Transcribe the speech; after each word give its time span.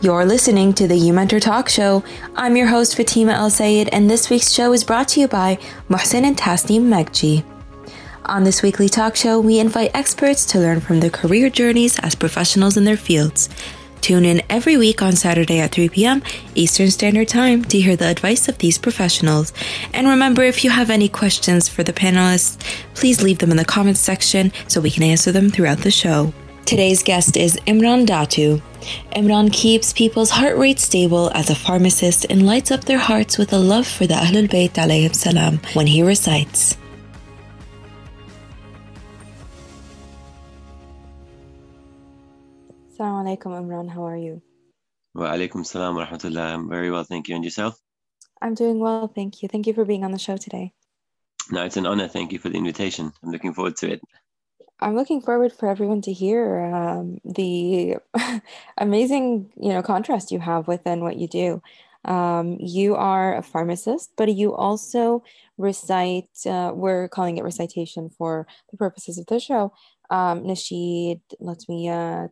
You're 0.00 0.24
listening 0.24 0.74
to 0.74 0.86
the 0.86 0.94
You 0.94 1.12
Mentor 1.12 1.40
Talk 1.40 1.68
Show. 1.68 2.04
I'm 2.36 2.56
your 2.56 2.68
host 2.68 2.96
Fatima 2.96 3.32
El 3.32 3.50
Sayed, 3.50 3.88
and 3.88 4.08
this 4.08 4.30
week's 4.30 4.52
show 4.52 4.72
is 4.72 4.84
brought 4.84 5.08
to 5.08 5.20
you 5.20 5.26
by 5.26 5.58
Mohsin 5.88 6.22
and 6.22 6.36
Tasneem 6.36 6.82
Megji. 6.82 7.42
On 8.26 8.44
this 8.44 8.62
weekly 8.62 8.88
talk 8.88 9.16
show, 9.16 9.40
we 9.40 9.58
invite 9.58 9.90
experts 9.94 10.46
to 10.46 10.60
learn 10.60 10.78
from 10.78 11.00
their 11.00 11.10
career 11.10 11.50
journeys 11.50 11.98
as 11.98 12.14
professionals 12.14 12.76
in 12.76 12.84
their 12.84 12.96
fields. 12.96 13.48
Tune 14.00 14.24
in 14.24 14.40
every 14.48 14.76
week 14.76 15.02
on 15.02 15.16
Saturday 15.16 15.58
at 15.58 15.72
3 15.72 15.88
p.m. 15.88 16.22
Eastern 16.54 16.92
Standard 16.92 17.26
Time 17.26 17.64
to 17.64 17.80
hear 17.80 17.96
the 17.96 18.06
advice 18.06 18.46
of 18.46 18.58
these 18.58 18.78
professionals. 18.78 19.52
And 19.92 20.06
remember, 20.06 20.44
if 20.44 20.62
you 20.62 20.70
have 20.70 20.90
any 20.90 21.08
questions 21.08 21.68
for 21.68 21.82
the 21.82 21.92
panelists, 21.92 22.56
please 22.94 23.20
leave 23.20 23.38
them 23.38 23.50
in 23.50 23.56
the 23.56 23.64
comments 23.64 23.98
section 23.98 24.52
so 24.68 24.80
we 24.80 24.92
can 24.92 25.02
answer 25.02 25.32
them 25.32 25.50
throughout 25.50 25.78
the 25.78 25.90
show. 25.90 26.32
Today's 26.68 27.02
guest 27.02 27.38
is 27.38 27.56
Imran 27.66 28.04
Datoo. 28.04 28.60
Imran 29.12 29.50
keeps 29.50 29.94
people's 29.94 30.28
heart 30.28 30.58
rate 30.58 30.78
stable 30.78 31.30
as 31.34 31.48
a 31.48 31.54
pharmacist 31.54 32.26
and 32.28 32.44
lights 32.44 32.70
up 32.70 32.84
their 32.84 32.98
hearts 32.98 33.38
with 33.38 33.54
a 33.54 33.58
love 33.58 33.86
for 33.86 34.06
the 34.06 34.12
Ahlul 34.12 34.48
Bayt 34.48 34.74
alayhim 34.74 35.14
salam 35.14 35.60
when 35.72 35.86
he 35.86 36.02
recites. 36.02 36.76
Assalamu 42.92 43.24
alaikum, 43.24 43.56
Imran. 43.62 43.88
How 43.88 44.06
are 44.06 44.18
you? 44.18 44.42
Wa 45.14 45.30
alaikum 45.30 45.64
salam 45.64 45.96
wa 45.96 46.04
rahmatullah. 46.04 46.52
I'm 46.52 46.68
very 46.68 46.90
well, 46.90 47.04
thank 47.04 47.28
you. 47.28 47.34
And 47.34 47.44
yourself? 47.44 47.80
I'm 48.42 48.52
doing 48.52 48.78
well, 48.78 49.08
thank 49.08 49.40
you. 49.40 49.48
Thank 49.48 49.66
you 49.66 49.72
for 49.72 49.86
being 49.86 50.04
on 50.04 50.12
the 50.12 50.18
show 50.18 50.36
today. 50.36 50.74
No, 51.50 51.64
it's 51.64 51.78
an 51.78 51.86
honor. 51.86 52.08
Thank 52.08 52.30
you 52.34 52.38
for 52.38 52.50
the 52.50 52.58
invitation. 52.58 53.10
I'm 53.22 53.30
looking 53.30 53.54
forward 53.54 53.76
to 53.78 53.90
it. 53.90 54.02
I'm 54.80 54.94
looking 54.94 55.20
forward 55.20 55.52
for 55.52 55.68
everyone 55.68 56.02
to 56.02 56.12
hear 56.12 56.60
um, 56.64 57.18
the 57.24 57.96
amazing, 58.78 59.52
you 59.56 59.70
know, 59.70 59.82
contrast 59.82 60.30
you 60.30 60.38
have 60.38 60.68
within 60.68 61.00
what 61.00 61.16
you 61.16 61.28
do. 61.28 61.62
Um, 62.04 62.56
you 62.60 62.94
are 62.94 63.36
a 63.36 63.42
pharmacist, 63.42 64.12
but 64.16 64.32
you 64.32 64.54
also 64.54 65.24
recite. 65.56 66.30
Uh, 66.46 66.72
we're 66.74 67.08
calling 67.08 67.38
it 67.38 67.44
recitation 67.44 68.10
for 68.16 68.46
the 68.70 68.76
purposes 68.76 69.18
of 69.18 69.26
the 69.26 69.40
show. 69.40 69.72
Um, 70.10 70.44
Nasheed, 70.44 71.20
Latmiyat, 71.42 72.30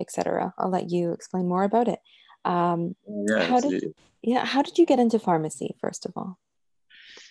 etc. 0.00 0.54
I'll 0.56 0.70
let 0.70 0.90
you 0.90 1.12
explain 1.12 1.48
more 1.48 1.64
about 1.64 1.88
it. 1.88 1.98
Um, 2.44 2.94
yeah, 3.06 3.44
how 3.46 3.60
did 3.60 3.92
yeah 4.22 4.44
how 4.44 4.62
did 4.62 4.78
you 4.78 4.86
get 4.86 5.00
into 5.00 5.18
pharmacy 5.18 5.74
first 5.80 6.06
of 6.06 6.12
all? 6.16 6.38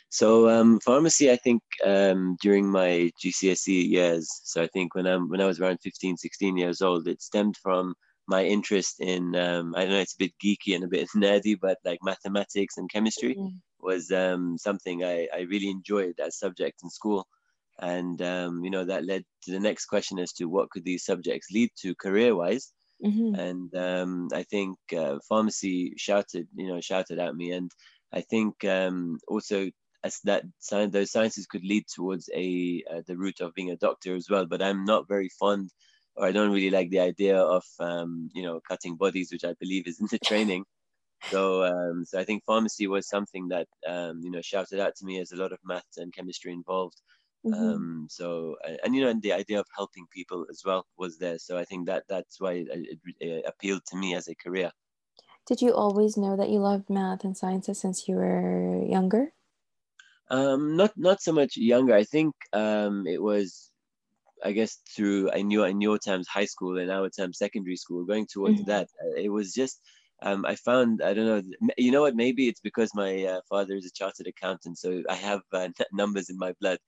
So 0.10 0.50
um, 0.50 0.80
pharmacy, 0.80 1.32
I 1.32 1.36
think 1.36 1.62
um, 1.86 2.38
during 2.42 2.70
my 2.70 3.12
GCSE 3.24 3.90
years. 3.90 4.30
So 4.44 4.62
I 4.62 4.68
think 4.68 4.96
when 4.96 5.06
I'm 5.06 5.30
when 5.30 5.42
I 5.42 5.46
was 5.46 5.60
around 5.60 5.80
15, 5.84 6.18
16 6.18 6.58
years 6.58 6.82
old, 6.82 7.08
it 7.08 7.22
stemmed 7.22 7.58
from 7.62 7.94
my 8.28 8.44
interest 8.44 9.00
in 9.00 9.36
um, 9.36 9.74
I 9.76 9.82
don't 9.82 9.92
know 9.92 10.00
it's 10.00 10.16
a 10.16 10.20
bit 10.20 10.34
geeky 10.44 10.76
and 10.76 10.84
a 10.84 10.88
bit 10.88 11.08
nerdy, 11.16 11.58
but 11.60 11.78
like 11.86 12.00
mathematics 12.04 12.78
and 12.78 12.92
chemistry 12.92 13.36
mm-hmm. 13.36 13.58
was 13.80 14.12
um, 14.12 14.58
something 14.58 15.04
I, 15.04 15.28
I 15.34 15.42
really 15.42 15.70
enjoyed 15.70 16.20
as 16.20 16.40
subject 16.40 16.82
in 16.84 16.90
school, 16.90 17.28
and 17.80 18.22
um, 18.22 18.64
you 18.64 18.70
know 18.70 18.86
that 18.86 19.06
led 19.06 19.24
to 19.44 19.52
the 19.52 19.60
next 19.60 19.86
question 19.86 20.20
as 20.20 20.32
to 20.34 20.46
what 20.46 20.70
could 20.70 20.86
these 20.86 21.06
subjects 21.06 21.52
lead 21.52 21.70
to 21.82 21.96
career 21.96 22.36
wise. 22.36 22.72
Mm-hmm. 23.06 23.36
And 23.36 23.76
um, 23.76 24.28
I 24.34 24.42
think 24.42 24.76
uh, 24.98 25.20
pharmacy 25.30 25.94
shouted, 25.98 26.48
you 26.56 26.68
know, 26.68 26.82
shouted 26.82 27.20
at 27.20 27.36
me, 27.36 27.52
and 27.52 27.70
I 28.12 28.22
think 28.22 28.66
um, 28.66 29.20
also 29.28 29.70
as 30.04 30.20
that 30.24 30.44
science 30.60 30.94
those 30.94 31.12
sciences 31.12 31.46
could 31.48 31.64
lead 31.64 31.86
towards 31.88 32.30
a 32.34 32.84
uh, 32.92 33.02
the 33.08 33.18
route 33.18 33.42
of 33.42 33.54
being 33.54 33.72
a 33.72 33.78
doctor 33.78 34.16
as 34.16 34.30
well. 34.30 34.46
But 34.46 34.62
I'm 34.62 34.86
not 34.86 35.08
very 35.08 35.30
fond, 35.30 35.72
or 36.16 36.26
I 36.26 36.32
don't 36.32 36.52
really 36.52 36.70
like 36.70 36.90
the 36.90 37.00
idea 37.00 37.38
of 37.38 37.64
um, 37.80 38.30
you 38.34 38.44
know 38.44 38.60
cutting 38.68 38.96
bodies, 38.96 39.32
which 39.32 39.44
I 39.44 39.54
believe 39.60 39.88
is 39.88 40.00
in 40.00 40.08
the 40.10 40.20
training. 40.26 40.66
so 41.30 41.64
um, 41.64 42.06
so 42.06 42.20
I 42.20 42.24
think 42.24 42.44
pharmacy 42.46 42.88
was 42.88 43.10
something 43.10 43.48
that 43.50 43.68
um, 43.88 44.22
you 44.24 44.32
know 44.32 44.42
shouted 44.42 44.80
out 44.80 44.96
to 44.98 45.06
me 45.06 45.20
as 45.20 45.32
a 45.32 45.38
lot 45.38 45.52
of 45.52 45.60
math 45.66 45.98
and 45.98 46.14
chemistry 46.14 46.54
involved. 46.54 47.02
Mm-hmm. 47.46 47.64
Um, 47.64 48.08
so 48.10 48.56
and 48.84 48.96
you 48.96 49.02
know 49.02 49.10
and 49.10 49.22
the 49.22 49.34
idea 49.34 49.60
of 49.60 49.68
helping 49.76 50.06
people 50.12 50.46
as 50.50 50.62
well 50.66 50.86
was 50.98 51.18
there. 51.18 51.40
So 51.40 51.58
I 51.58 51.66
think 51.66 51.88
that 51.88 52.04
that's 52.10 52.40
why 52.40 52.54
it, 52.54 52.68
it, 52.72 53.00
it 53.20 53.46
appealed 53.48 53.82
to 53.88 53.98
me 53.98 54.16
as 54.16 54.28
a 54.28 54.36
career. 54.36 54.72
Did 55.48 55.62
you 55.62 55.74
always 55.74 56.18
know 56.18 56.36
that 56.36 56.50
you 56.50 56.60
loved 56.60 56.90
math 56.90 57.24
and 57.24 57.38
sciences 57.38 57.80
since 57.80 58.08
you 58.08 58.16
were 58.16 58.84
younger? 58.86 59.32
Um, 60.30 60.76
not 60.76 60.92
not 60.98 61.22
so 61.22 61.32
much 61.32 61.56
younger. 61.58 61.96
I 61.96 62.04
think 62.04 62.34
um, 62.54 63.08
it 63.08 63.22
was, 63.22 63.72
I 64.44 64.52
guess, 64.52 64.80
through 64.96 65.32
I 65.32 65.42
knew 65.42 65.64
I 65.64 65.72
knew 65.72 65.98
times 65.98 66.28
high 66.28 66.46
school 66.46 66.78
and 66.78 66.92
our 66.92 67.10
times 67.10 67.38
secondary 67.38 67.78
school. 67.78 68.06
Going 68.06 68.28
towards 68.28 68.62
mm-hmm. 68.62 68.70
that, 68.70 68.90
uh, 69.04 69.16
it 69.16 69.30
was 69.30 69.54
just 69.54 69.80
um, 70.24 70.46
I 70.46 70.56
found 70.56 71.02
I 71.02 71.14
don't 71.14 71.26
know. 71.26 71.70
You 71.78 71.92
know 71.92 72.02
what? 72.02 72.16
Maybe 72.16 72.48
it's 72.48 72.60
because 72.60 72.90
my 72.96 73.24
uh, 73.24 73.42
father 73.48 73.76
is 73.76 73.86
a 73.86 73.92
chartered 73.92 74.28
accountant, 74.28 74.80
so 74.80 75.04
I 75.10 75.16
have 75.16 75.42
uh, 75.54 75.70
numbers 75.94 76.30
in 76.30 76.38
my 76.38 76.54
blood. 76.60 76.80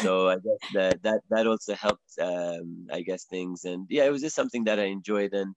so 0.00 0.28
I 0.30 0.36
guess 0.36 0.72
that 0.74 1.02
that 1.02 1.20
that 1.30 1.46
also 1.46 1.74
helped. 1.74 2.18
Um, 2.20 2.86
I 2.90 3.02
guess 3.02 3.24
things, 3.24 3.64
and 3.64 3.86
yeah, 3.90 4.04
it 4.04 4.12
was 4.12 4.22
just 4.22 4.36
something 4.36 4.64
that 4.64 4.80
I 4.80 4.84
enjoyed, 4.84 5.34
and 5.34 5.54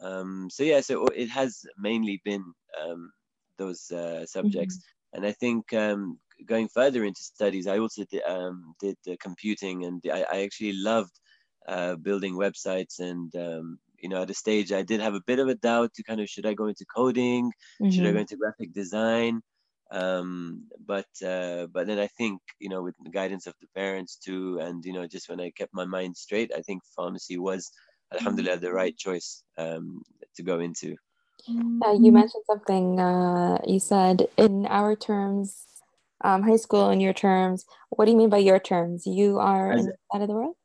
um, 0.00 0.48
so 0.50 0.64
yeah, 0.64 0.80
so 0.80 1.06
it 1.06 1.30
has 1.30 1.64
mainly 1.78 2.20
been 2.24 2.44
um, 2.82 3.12
those 3.58 3.90
uh, 3.92 4.26
subjects, 4.26 4.76
mm-hmm. 4.76 5.18
and 5.18 5.26
I 5.26 5.32
think 5.32 5.72
um, 5.72 6.18
going 6.44 6.68
further 6.68 7.04
into 7.04 7.20
studies, 7.22 7.66
I 7.66 7.78
also 7.78 8.04
did, 8.04 8.22
um, 8.26 8.74
did 8.80 8.96
the 9.04 9.16
computing, 9.16 9.84
and 9.84 10.02
I, 10.12 10.24
I 10.30 10.42
actually 10.42 10.74
loved 10.74 11.18
uh, 11.66 11.96
building 11.96 12.34
websites. 12.34 13.00
And 13.00 13.34
um, 13.36 13.78
you 13.98 14.08
know, 14.08 14.22
at 14.22 14.30
a 14.30 14.34
stage, 14.34 14.72
I 14.72 14.82
did 14.82 15.00
have 15.00 15.14
a 15.14 15.22
bit 15.26 15.38
of 15.38 15.48
a 15.48 15.54
doubt 15.54 15.94
to 15.94 16.02
kind 16.02 16.20
of 16.20 16.28
should 16.28 16.46
I 16.46 16.54
go 16.54 16.66
into 16.66 16.84
coding, 16.84 17.50
mm-hmm. 17.80 17.90
should 17.90 18.04
I 18.04 18.06
mm-hmm. 18.08 18.14
go 18.14 18.20
into 18.20 18.36
graphic 18.36 18.72
design. 18.72 19.42
Um, 19.90 20.64
but 20.84 21.06
uh, 21.24 21.66
but 21.72 21.86
then 21.86 21.98
I 21.98 22.08
think 22.08 22.40
you 22.58 22.68
know, 22.68 22.82
with 22.82 22.96
the 23.02 23.10
guidance 23.10 23.46
of 23.46 23.54
the 23.60 23.68
parents 23.74 24.16
too, 24.16 24.58
and 24.60 24.84
you 24.84 24.92
know, 24.92 25.06
just 25.06 25.28
when 25.28 25.40
I 25.40 25.50
kept 25.50 25.74
my 25.74 25.84
mind 25.84 26.16
straight, 26.16 26.50
I 26.54 26.60
think 26.62 26.82
pharmacy 26.96 27.38
was, 27.38 27.70
alhamdulillah, 28.12 28.58
the 28.58 28.72
right 28.72 28.96
choice 28.96 29.44
um, 29.58 30.02
to 30.36 30.42
go 30.42 30.60
into. 30.60 30.96
Uh, 31.48 31.92
you 31.92 32.10
mentioned 32.10 32.42
something. 32.46 32.98
Uh, 32.98 33.58
you 33.66 33.78
said 33.78 34.26
in 34.36 34.66
our 34.66 34.96
terms, 34.96 35.65
um, 36.22 36.42
high 36.42 36.56
school 36.56 36.90
in 36.90 37.00
your 37.00 37.12
terms. 37.12 37.64
What 37.90 38.06
do 38.06 38.10
you 38.10 38.16
mean 38.16 38.30
by 38.30 38.38
your 38.38 38.58
terms? 38.58 39.06
You 39.06 39.38
are 39.38 39.72
As, 39.72 39.80
in 39.80 39.86
the 39.86 39.96
side 40.12 40.22
of 40.22 40.28
the 40.28 40.34
world? 40.34 40.56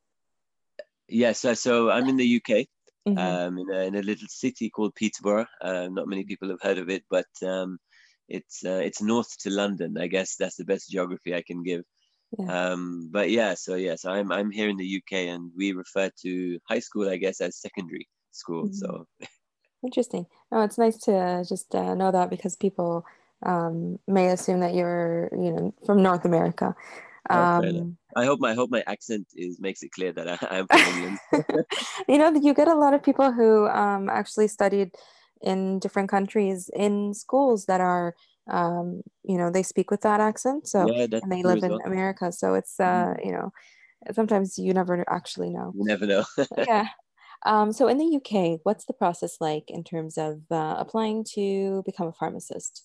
Yes, 1.08 1.40
so, 1.40 1.54
so 1.54 1.90
I'm 1.90 2.08
in 2.08 2.18
the 2.18 2.38
UK, 2.38 2.68
mm-hmm. 3.08 3.18
um, 3.18 3.58
in, 3.58 3.70
a, 3.70 3.80
in, 3.82 3.96
a, 3.96 4.02
little 4.02 4.28
city 4.30 4.70
called 4.70 4.96
Peterborough. 4.96 5.48
Uh, 5.62 5.90
not 5.92 6.08
many 6.08 6.24
people 6.24 6.50
have 6.50 6.62
heard 6.62 6.78
of 6.78 6.90
it, 6.90 7.04
but 7.10 7.28
um, 7.46 7.80
it's 8.30 8.64
uh, 8.66 8.82
it's 8.84 9.02
north 9.02 9.38
to 9.40 9.50
London. 9.50 9.98
I 9.98 10.08
guess 10.08 10.38
that's 10.38 10.56
the 10.56 10.64
best 10.64 10.90
geography 10.90 11.36
I 11.36 11.42
can 11.42 11.64
give. 11.64 11.84
Yeah. 12.40 12.72
Um, 12.72 13.10
but 13.12 13.30
yeah, 13.30 13.56
so 13.56 13.76
yes, 13.76 14.06
I'm 14.06 14.32
I'm 14.32 14.52
here 14.52 14.70
in 14.70 14.78
the 14.78 15.02
UK, 15.04 15.28
and 15.28 15.52
we 15.56 15.74
refer 15.74 16.10
to 16.22 16.60
high 16.70 16.80
school, 16.80 17.10
I 17.10 17.18
guess, 17.18 17.42
as 17.42 17.58
secondary 17.58 18.08
school. 18.32 18.66
Mm-hmm. 18.66 18.74
So 18.74 19.06
interesting. 19.84 20.26
Oh, 20.52 20.64
it's 20.64 20.78
nice 20.78 20.98
to 21.00 21.44
just 21.48 21.76
uh, 21.76 21.94
know 21.94 22.12
that 22.12 22.30
because 22.30 22.56
people 22.56 23.06
um, 23.46 23.98
may 24.08 24.28
assume 24.30 24.60
that 24.60 24.74
you're, 24.74 25.30
you 25.32 25.52
know, 25.52 25.74
from 25.86 26.02
North 26.02 26.26
America. 26.26 26.76
Um, 27.30 27.98
I 28.16 28.26
hope 28.26 28.40
my 28.40 28.52
I 28.52 28.56
hope 28.56 28.72
my 28.72 28.84
accent 28.88 29.28
is 29.36 29.60
makes 29.60 29.84
it 29.84 29.92
clear 29.92 30.12
that 30.12 30.28
I, 30.28 30.58
am 30.58 30.68
from 30.68 30.80
England. 30.80 31.20
you 32.08 32.18
know, 32.18 32.34
you 32.34 32.54
get 32.54 32.68
a 32.68 32.76
lot 32.76 32.94
of 32.94 33.04
people 33.04 33.32
who 33.32 33.68
um, 33.68 34.10
actually 34.10 34.48
studied 34.48 34.92
in 35.42 35.80
different 35.80 36.10
countries 36.10 36.70
in 36.76 37.14
schools 37.14 37.66
that 37.66 37.82
are, 37.82 38.16
um, 38.50 39.02
you 39.24 39.38
know, 39.38 39.50
they 39.50 39.64
speak 39.64 39.92
with 39.92 40.02
that 40.02 40.20
accent. 40.20 40.68
So 40.68 40.92
yeah, 40.92 41.08
and 41.12 41.32
they 41.32 41.44
live 41.44 41.64
in 41.64 41.72
well. 41.72 41.80
America. 41.86 42.32
So 42.32 42.54
it's, 42.56 42.80
uh, 42.80 43.14
mm-hmm. 43.16 43.28
you 43.28 43.34
know, 43.34 43.52
sometimes 44.14 44.58
you 44.58 44.74
never 44.74 45.06
actually 45.10 45.50
know. 45.50 45.74
You 45.76 45.86
never 45.86 46.06
know. 46.06 46.26
yeah. 46.58 46.88
Um, 47.46 47.72
so 47.72 47.88
in 47.88 47.98
the 47.98 48.18
UK, 48.18 48.60
what's 48.64 48.86
the 48.86 48.94
process 48.94 49.38
like 49.40 49.64
in 49.68 49.84
terms 49.84 50.18
of 50.18 50.42
uh, 50.52 50.76
applying 50.78 51.26
to 51.36 51.82
become 51.86 52.08
a 52.08 52.14
pharmacist? 52.14 52.84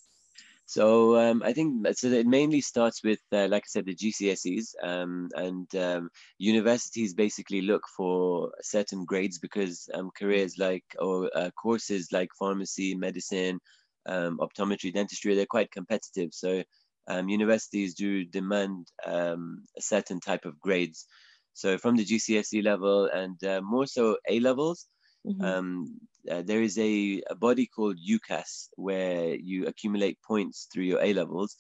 So 0.67 1.17
um, 1.17 1.43
I 1.45 1.53
think 1.53 1.87
so 1.97 2.09
it 2.09 2.27
mainly 2.27 2.61
starts 2.61 3.03
with, 3.05 3.21
uh, 3.33 3.47
like 3.49 3.63
I 3.63 3.69
said, 3.69 3.87
the 3.87 3.95
GCSEs, 3.95 4.75
um, 4.83 5.29
and 5.35 5.73
um, 5.77 6.11
universities 6.39 7.15
basically 7.15 7.63
look 7.63 7.83
for 7.97 8.51
certain 8.63 9.05
grades 9.05 9.39
because 9.39 9.89
um, 9.95 10.11
careers 10.19 10.59
like 10.59 10.85
or 10.99 11.31
uh, 11.37 11.51
courses 11.53 12.09
like 12.11 12.31
pharmacy, 12.37 12.97
medicine, 12.97 13.61
um, 14.07 14.39
optometry, 14.39 14.93
dentistry, 14.93 15.37
they're 15.37 15.47
quite 15.47 15.71
competitive. 15.71 16.31
So 16.33 16.65
um, 17.07 17.29
universities 17.29 17.95
do 17.95 18.25
demand 18.25 18.89
a 19.07 19.37
certain 19.79 20.19
type 20.19 20.45
of 20.45 20.59
grades. 20.61 21.07
So 21.55 21.79
from 21.79 21.95
the 21.95 22.05
GCSE 22.05 22.62
level 22.62 23.05
and 23.07 23.43
uh, 23.45 23.61
more 23.62 23.87
so 23.87 24.17
A 24.29 24.41
levels, 24.41 24.89
Mm-hmm. 25.27 25.45
Um, 25.45 26.01
uh, 26.31 26.43
there 26.43 26.62
is 26.62 26.78
a, 26.78 27.23
a, 27.31 27.34
body 27.34 27.67
called 27.67 27.99
UCAS 27.99 28.69
where 28.76 29.34
you 29.34 29.67
accumulate 29.67 30.19
points 30.26 30.69
through 30.73 30.84
your 30.84 31.02
A 31.02 31.12
levels. 31.12 31.56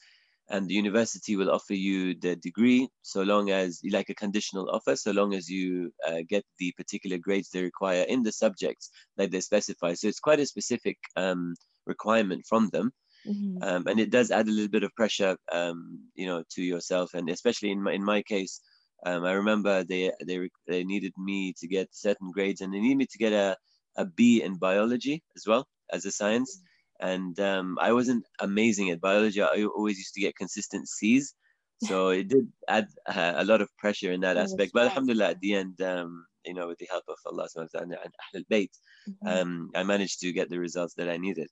and 0.48 0.68
the 0.68 0.74
university 0.74 1.34
will 1.36 1.50
offer 1.50 1.74
you 1.74 2.14
the 2.20 2.36
degree 2.36 2.88
so 3.02 3.22
long 3.22 3.50
as 3.50 3.80
like 3.90 4.08
a 4.10 4.14
conditional 4.14 4.70
offer 4.70 4.94
so 4.94 5.10
long 5.10 5.34
as 5.34 5.48
you 5.48 5.90
uh, 6.08 6.20
get 6.28 6.44
the 6.60 6.72
particular 6.76 7.18
grades 7.18 7.50
they 7.50 7.62
require 7.62 8.02
in 8.02 8.22
the 8.22 8.32
subjects 8.32 8.90
that 9.16 9.30
they 9.30 9.40
specify 9.40 9.92
so 9.92 10.06
it's 10.06 10.20
quite 10.20 10.40
a 10.40 10.46
specific 10.46 10.96
um, 11.16 11.54
requirement 11.86 12.44
from 12.48 12.68
them 12.74 12.92
mm-hmm. 13.26 13.62
um, 13.62 13.82
and 13.88 13.98
it 13.98 14.10
does 14.10 14.30
add 14.30 14.46
a 14.46 14.56
little 14.56 14.74
bit 14.76 14.84
of 14.84 14.94
pressure 14.94 15.36
um, 15.50 15.78
you 16.14 16.26
know 16.26 16.44
to 16.54 16.62
yourself 16.62 17.14
and 17.14 17.28
especially 17.28 17.70
in 17.70 17.82
my 17.82 17.92
in 17.92 18.04
my 18.04 18.22
case 18.22 18.60
um, 19.04 19.24
I 19.24 19.32
remember 19.32 19.84
they 19.84 20.10
they 20.26 20.48
they 20.66 20.84
needed 20.84 21.12
me 21.18 21.54
to 21.58 21.66
get 21.68 21.88
certain 21.92 22.30
grades 22.30 22.60
and 22.60 22.72
they 22.72 22.80
needed 22.80 22.96
me 22.96 23.06
to 23.06 23.18
get 23.18 23.32
a, 23.32 23.56
a 23.96 24.04
B 24.04 24.42
in 24.42 24.56
biology 24.56 25.22
as 25.36 25.46
well 25.46 25.66
as 25.92 26.04
a 26.04 26.12
science 26.12 26.60
and 27.00 27.38
um, 27.40 27.78
I 27.80 27.92
wasn't 27.92 28.24
amazing 28.40 28.90
at 28.90 29.00
biology. 29.00 29.42
I 29.42 29.64
always 29.64 29.98
used 29.98 30.14
to 30.14 30.20
get 30.20 30.36
consistent 30.36 30.88
C's, 30.88 31.34
so 31.82 32.08
it 32.08 32.28
did 32.28 32.48
add 32.68 32.88
uh, 33.06 33.34
a 33.36 33.44
lot 33.44 33.60
of 33.60 33.68
pressure 33.76 34.12
in 34.12 34.20
that 34.20 34.36
aspect. 34.44 34.72
But 34.72 34.84
alhamdulillah, 34.84 35.30
at 35.30 35.40
the 35.40 35.54
end, 35.54 35.80
um, 35.82 36.26
you 36.44 36.54
know, 36.54 36.68
with 36.68 36.78
the 36.78 36.88
help 36.90 37.04
of 37.08 37.16
Allah 37.26 37.48
and 37.74 37.94
Ahl 37.94 38.42
Bayt, 38.50 38.70
mm-hmm. 39.08 39.28
um, 39.28 39.70
I 39.74 39.82
managed 39.82 40.20
to 40.20 40.32
get 40.32 40.48
the 40.48 40.58
results 40.58 40.94
that 40.94 41.08
I 41.08 41.16
needed. 41.16 41.48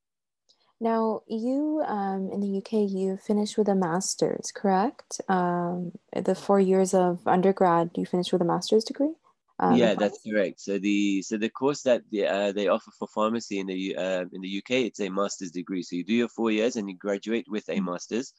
Now, 0.80 1.22
you 1.28 1.82
um, 1.86 2.30
in 2.32 2.40
the 2.40 2.58
UK, 2.58 2.90
you 2.90 3.16
finished 3.16 3.56
with 3.56 3.68
a 3.68 3.74
master's, 3.74 4.50
correct? 4.54 5.20
Um, 5.28 5.92
the 6.14 6.34
four 6.34 6.58
years 6.58 6.94
of 6.94 7.26
undergrad, 7.26 7.90
you 7.94 8.06
finished 8.06 8.32
with 8.32 8.42
a 8.42 8.46
master's 8.46 8.84
degree. 8.84 9.14
Um, 9.60 9.76
yeah, 9.76 9.94
that's 9.94 10.20
correct. 10.22 10.60
So 10.60 10.78
the 10.78 11.22
so 11.22 11.36
the 11.36 11.48
course 11.48 11.82
that 11.82 12.02
the, 12.10 12.26
uh, 12.26 12.52
they 12.52 12.66
offer 12.66 12.90
for 12.98 13.06
pharmacy 13.14 13.60
in 13.60 13.66
the 13.66 13.96
uh, 13.96 14.24
in 14.32 14.40
the 14.40 14.58
UK, 14.58 14.70
it's 14.70 15.00
a 15.00 15.08
master's 15.08 15.52
degree. 15.52 15.82
So 15.82 15.96
you 15.96 16.04
do 16.04 16.14
your 16.14 16.28
four 16.28 16.50
years 16.50 16.76
and 16.76 16.88
you 16.88 16.96
graduate 16.96 17.46
with 17.48 17.68
a 17.68 17.74
mm-hmm. 17.74 17.84
master's, 17.84 18.32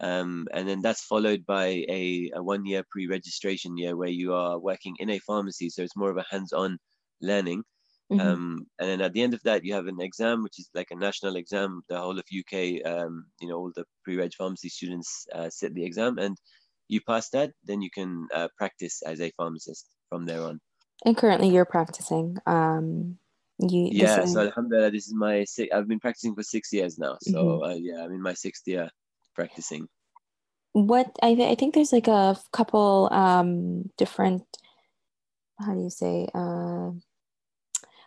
um, 0.00 0.46
and 0.52 0.68
then 0.68 0.82
that's 0.82 1.04
followed 1.04 1.46
by 1.46 1.84
a, 1.88 2.30
a 2.34 2.42
one 2.42 2.66
year 2.66 2.84
pre 2.90 3.06
registration 3.06 3.78
year 3.78 3.96
where 3.96 4.10
you 4.10 4.34
are 4.34 4.58
working 4.58 4.94
in 4.98 5.08
a 5.10 5.18
pharmacy. 5.20 5.70
So 5.70 5.82
it's 5.82 5.96
more 5.96 6.10
of 6.10 6.18
a 6.18 6.26
hands 6.30 6.52
on 6.52 6.78
learning. 7.22 7.64
Mm-hmm. 8.12 8.20
Um, 8.20 8.66
and 8.78 8.90
then 8.90 9.00
at 9.00 9.14
the 9.14 9.22
end 9.22 9.32
of 9.32 9.42
that, 9.44 9.64
you 9.64 9.72
have 9.72 9.86
an 9.86 10.02
exam, 10.02 10.42
which 10.42 10.58
is 10.58 10.68
like 10.74 10.90
a 10.90 10.96
national 10.96 11.36
exam. 11.36 11.80
The 11.88 11.98
whole 11.98 12.18
of 12.18 12.24
UK, 12.30 12.84
um, 12.84 13.24
you 13.40 13.48
know, 13.48 13.56
all 13.56 13.72
the 13.74 13.86
pre-reg 14.04 14.34
pharmacy 14.34 14.68
students 14.68 15.26
uh, 15.34 15.48
sit 15.48 15.72
the 15.72 15.84
exam, 15.84 16.18
and 16.18 16.36
you 16.88 17.00
pass 17.08 17.30
that, 17.30 17.52
then 17.64 17.80
you 17.80 17.88
can 17.90 18.26
uh, 18.34 18.48
practice 18.58 19.00
as 19.06 19.22
a 19.22 19.32
pharmacist 19.38 19.86
from 20.12 20.26
there 20.26 20.42
on. 20.42 20.60
And 21.04 21.16
currently, 21.16 21.48
you're 21.48 21.64
practicing. 21.64 22.36
Um, 22.46 23.18
you 23.58 23.88
yeah. 23.90 24.22
Is... 24.22 24.34
So 24.34 24.40
alhamdulillah, 24.40 24.90
this 24.90 25.06
is 25.06 25.14
my 25.14 25.44
six. 25.44 25.72
I've 25.74 25.88
been 25.88 26.00
practicing 26.00 26.34
for 26.34 26.42
six 26.42 26.72
years 26.72 26.98
now. 26.98 27.16
So 27.22 27.38
mm-hmm. 27.38 27.64
uh, 27.64 27.74
yeah, 27.74 28.04
I'm 28.04 28.12
in 28.12 28.22
my 28.22 28.34
sixth 28.34 28.68
year 28.68 28.90
practicing. 29.34 29.88
What 30.72 31.10
I 31.22 31.34
th- 31.34 31.50
I 31.50 31.54
think 31.54 31.74
there's 31.74 31.92
like 31.92 32.08
a 32.08 32.36
couple 32.52 33.08
um, 33.10 33.90
different. 33.96 34.44
How 35.58 35.74
do 35.74 35.80
you 35.80 35.90
say? 35.90 36.28
Uh, 36.34 36.90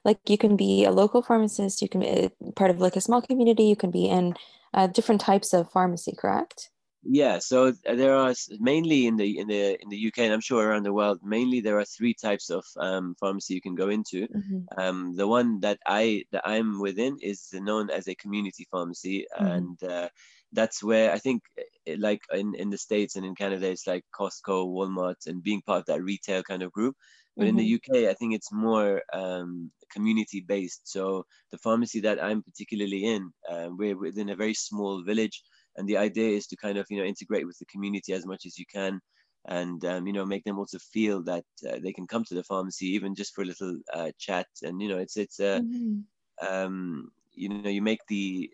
like 0.03 0.19
you 0.29 0.37
can 0.37 0.55
be 0.55 0.85
a 0.85 0.91
local 0.91 1.21
pharmacist. 1.21 1.81
You 1.81 1.89
can 1.89 2.01
be 2.01 2.29
part 2.55 2.69
of 2.69 2.79
like 2.79 2.95
a 2.95 3.01
small 3.01 3.21
community. 3.21 3.63
You 3.63 3.75
can 3.75 3.91
be 3.91 4.05
in 4.05 4.35
uh, 4.73 4.87
different 4.87 5.21
types 5.21 5.53
of 5.53 5.71
pharmacy. 5.71 6.13
Correct 6.17 6.69
yeah 7.05 7.37
so 7.37 7.71
there 7.71 8.15
are 8.15 8.33
mainly 8.59 9.05
in 9.05 9.15
the 9.15 9.37
in 9.37 9.47
the 9.47 9.77
in 9.81 9.89
the 9.89 10.07
uk 10.07 10.17
and 10.17 10.33
i'm 10.33 10.41
sure 10.41 10.67
around 10.67 10.83
the 10.83 10.93
world 10.93 11.19
mainly 11.23 11.61
there 11.61 11.77
are 11.77 11.85
three 11.85 12.13
types 12.13 12.49
of 12.49 12.65
um, 12.77 13.15
pharmacy 13.19 13.53
you 13.53 13.61
can 13.61 13.75
go 13.75 13.89
into 13.89 14.27
mm-hmm. 14.27 14.59
um, 14.77 15.15
the 15.15 15.27
one 15.27 15.59
that 15.59 15.77
i 15.85 16.23
that 16.31 16.41
i'm 16.45 16.79
within 16.81 17.17
is 17.21 17.49
known 17.53 17.89
as 17.89 18.07
a 18.07 18.15
community 18.15 18.67
pharmacy 18.71 19.25
mm-hmm. 19.37 19.45
and 19.45 19.83
uh, 19.83 20.09
that's 20.53 20.83
where 20.83 21.11
i 21.11 21.19
think 21.19 21.43
eh, 21.87 21.95
like 21.99 22.21
in, 22.33 22.55
in 22.55 22.69
the 22.69 22.77
states 22.77 23.15
and 23.15 23.25
in 23.25 23.35
canada 23.35 23.69
it's 23.69 23.87
like 23.87 24.03
costco 24.17 24.67
walmart 24.67 25.27
and 25.27 25.43
being 25.43 25.61
part 25.61 25.79
of 25.79 25.85
that 25.85 26.03
retail 26.03 26.41
kind 26.41 26.63
of 26.63 26.71
group 26.71 26.95
but 27.37 27.43
mm-hmm. 27.43 27.49
in 27.49 27.55
the 27.55 27.79
mm-hmm. 27.79 28.03
uk 28.03 28.09
i 28.09 28.13
think 28.15 28.33
it's 28.33 28.51
more 28.51 29.01
um, 29.13 29.69
community 29.91 30.41
based 30.41 30.81
so 30.85 31.23
the 31.51 31.57
pharmacy 31.59 31.99
that 31.99 32.23
i'm 32.23 32.41
particularly 32.41 33.05
in 33.05 33.31
uh, 33.49 33.67
we're 33.69 33.97
within 33.97 34.29
a 34.29 34.35
very 34.35 34.55
small 34.55 35.03
village 35.03 35.43
and 35.77 35.87
the 35.87 35.97
idea 35.97 36.29
is 36.29 36.47
to 36.47 36.55
kind 36.55 36.77
of 36.77 36.85
you 36.89 36.97
know 36.97 37.03
integrate 37.03 37.45
with 37.45 37.57
the 37.59 37.65
community 37.65 38.13
as 38.13 38.25
much 38.25 38.45
as 38.45 38.57
you 38.57 38.65
can 38.71 38.99
and 39.47 39.85
um, 39.85 40.07
you 40.07 40.13
know 40.13 40.25
make 40.25 40.43
them 40.43 40.57
also 40.57 40.77
feel 40.79 41.21
that 41.23 41.43
uh, 41.69 41.77
they 41.83 41.93
can 41.93 42.07
come 42.07 42.23
to 42.23 42.35
the 42.35 42.43
pharmacy 42.43 42.87
even 42.87 43.15
just 43.15 43.33
for 43.33 43.43
a 43.43 43.45
little 43.45 43.77
uh, 43.93 44.09
chat. 44.17 44.47
And 44.63 44.81
you 44.81 44.89
know 44.89 44.97
it's 44.97 45.17
it's 45.17 45.39
uh, 45.39 45.59
mm-hmm. 45.59 46.47
um, 46.47 47.11
you 47.33 47.49
know 47.49 47.69
you 47.69 47.81
make 47.81 48.01
the 48.07 48.49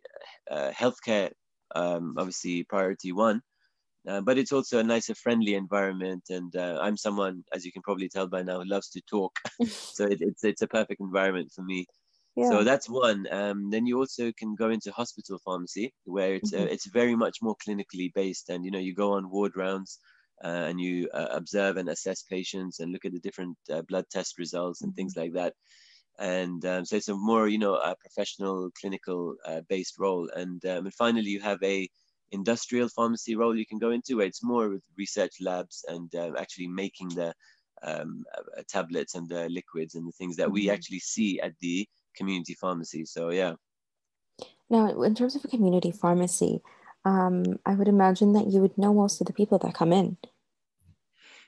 uh, 0.50 0.72
healthcare 0.72 1.32
um, 1.76 2.16
obviously 2.18 2.64
priority 2.64 3.12
one 3.14 3.42
uh, 4.08 4.20
but 4.20 4.38
it's 4.38 4.52
also 4.52 4.80
a 4.80 4.84
nicer 4.84 5.16
friendly 5.16 5.54
environment. 5.54 6.24
And 6.30 6.54
uh, 6.56 6.80
i'm 6.82 6.98
someone 6.98 7.44
as 7.54 7.66
you 7.66 7.72
can 7.72 7.82
probably 7.82 8.10
tell 8.10 8.28
by 8.28 8.42
now 8.42 8.60
who 8.60 8.66
loves 8.66 8.90
to 8.90 9.02
talk. 9.10 9.38
So 9.68 10.06
it, 10.06 10.22
it's 10.22 10.44
it's 10.44 10.62
a 10.62 10.68
perfect 10.68 11.00
environment 11.00 11.52
for 11.56 11.62
me 11.62 11.86
yeah. 12.36 12.50
So 12.50 12.64
that's 12.64 12.90
one. 12.90 13.28
Um, 13.30 13.70
then 13.70 13.86
you 13.86 14.00
also 14.00 14.32
can 14.32 14.56
go 14.56 14.70
into 14.70 14.92
hospital 14.92 15.40
pharmacy 15.44 15.94
where 16.06 16.36
it's 16.36 16.54
uh, 16.54 16.58
mm-hmm. 16.58 16.68
uh, 16.68 16.72
it's 16.72 16.88
very 16.88 17.16
much 17.16 17.38
more 17.42 17.56
clinically 17.58 18.14
based, 18.14 18.50
and 18.50 18.64
you 18.64 18.72
know 18.72 18.80
you 18.80 18.96
go 18.96 19.14
on 19.14 19.30
ward 19.30 19.58
rounds 19.58 20.00
uh, 20.44 20.48
and 20.70 20.80
you 20.80 21.10
uh, 21.14 21.28
observe 21.32 21.78
and 21.78 21.90
assess 21.90 22.24
patients 22.24 22.80
and 22.80 22.92
look 22.92 23.06
at 23.06 23.12
the 23.12 23.20
different 23.20 23.58
uh, 23.70 23.82
blood 23.82 24.06
test 24.10 24.40
results 24.40 24.82
and 24.82 24.92
mm-hmm. 24.92 24.96
things 24.96 25.16
like 25.18 25.34
that. 25.34 25.54
And 26.20 26.64
um, 26.66 26.86
so 26.86 26.96
it's 26.96 27.10
a 27.10 27.16
more 27.16 27.50
you 27.50 27.58
know 27.58 27.76
a 27.76 27.96
professional 28.00 28.70
clinical 28.80 29.36
uh, 29.46 29.62
based 29.68 30.00
role. 30.00 30.30
And, 30.34 30.64
um, 30.66 30.86
and 30.86 30.94
finally 30.94 31.30
you 31.30 31.42
have 31.42 31.62
a 31.64 31.90
industrial 32.32 32.88
pharmacy 32.88 33.36
role 33.36 33.58
you 33.58 33.66
can 33.66 33.78
go 33.78 33.92
into 33.92 34.16
where 34.16 34.26
it's 34.26 34.42
more 34.42 34.70
with 34.70 34.84
research 34.98 35.34
labs 35.42 35.84
and 35.90 36.10
actually 36.40 36.68
making 36.68 37.10
the 37.10 37.34
um, 37.84 38.24
tablets 38.70 39.16
and 39.16 39.28
the 39.28 39.50
liquids 39.50 39.96
and 39.96 40.08
the 40.08 40.14
things 40.14 40.38
that 40.38 40.50
we 40.50 40.64
mm-hmm. 40.64 40.74
actually 40.74 41.00
see 41.00 41.42
at 41.42 41.52
the 41.60 41.86
community 42.16 42.54
pharmacy. 42.54 43.06
So 43.06 43.30
yeah. 43.30 43.54
Now, 44.70 45.02
in 45.04 45.16
terms 45.16 45.36
of 45.36 45.44
a 45.44 45.50
community 45.50 45.92
pharmacy, 45.92 46.62
um, 47.04 47.44
I 47.66 47.74
would 47.74 47.88
imagine 47.88 48.34
that 48.34 48.48
you 48.48 48.62
would 48.62 48.78
know 48.78 48.94
most 48.94 49.20
of 49.20 49.28
the 49.28 49.34
people 49.34 49.58
that 49.60 49.74
come 49.74 49.92
in. 49.92 50.18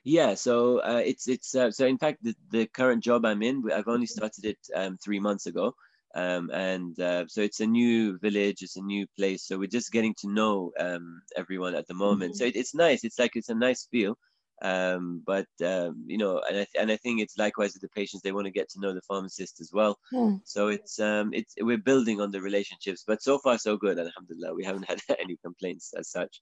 Yeah, 0.04 0.34
so 0.36 0.80
uh, 0.80 1.02
it's 1.06 1.30
it's 1.30 1.56
uh, 1.56 1.72
so 1.72 1.88
in 1.88 1.98
fact 1.98 2.22
the, 2.22 2.36
the 2.52 2.66
current 2.66 3.02
job 3.02 3.26
I'm 3.26 3.42
in, 3.42 3.64
I've 3.72 3.88
only 3.88 4.06
started 4.06 4.44
it 4.44 4.58
um, 4.76 4.98
three 4.98 5.20
months 5.20 5.46
ago, 5.46 5.76
um, 6.14 6.50
and 6.52 7.00
uh, 7.00 7.26
so 7.28 7.42
it's 7.42 7.62
a 7.62 7.66
new 7.66 8.18
village, 8.20 8.62
it's 8.62 8.76
a 8.76 8.82
new 8.82 9.08
place, 9.16 9.48
so 9.48 9.58
we're 9.58 9.68
just 9.68 9.94
getting 9.94 10.14
to 10.16 10.28
know 10.28 10.74
um, 10.78 11.22
everyone 11.38 11.74
at 11.74 11.88
the 11.88 11.94
moment. 11.94 12.34
Mm-hmm. 12.34 12.40
So 12.40 12.46
it, 12.46 12.58
it's 12.58 12.76
nice. 12.76 13.06
It's 13.06 13.18
like 13.18 13.38
it's 13.38 13.50
a 13.50 13.56
nice 13.56 13.88
feel. 13.90 14.18
Um, 14.62 15.22
but 15.26 15.48
um, 15.66 16.04
you 16.08 16.18
know, 16.18 16.42
and 16.48 16.58
I, 16.58 16.66
th- 16.66 16.80
and 16.80 16.92
I 16.92 16.98
think 16.98 17.22
it's 17.22 17.38
likewise 17.38 17.74
with 17.74 17.82
the 17.82 17.90
patients; 17.90 18.22
they 18.22 18.32
want 18.32 18.46
to 18.46 18.52
get 18.52 18.70
to 18.70 18.80
know 18.80 18.94
the 18.94 19.02
pharmacist 19.02 19.60
as 19.60 19.72
well. 19.74 20.00
Yeah. 20.12 20.36
So 20.44 20.68
it's 20.68 21.00
um, 21.00 21.34
it's 21.34 21.56
we're 21.60 21.78
building 21.78 22.22
on 22.22 22.32
the 22.32 22.42
relationships, 22.42 23.04
but 23.06 23.22
so 23.22 23.40
far 23.40 23.58
so 23.58 23.78
good. 23.78 23.98
Alhamdulillah, 24.00 24.54
we 24.56 24.64
haven't 24.64 24.86
had 24.90 25.02
any 25.20 25.38
complaints 25.44 25.94
as 25.98 26.10
such. 26.10 26.42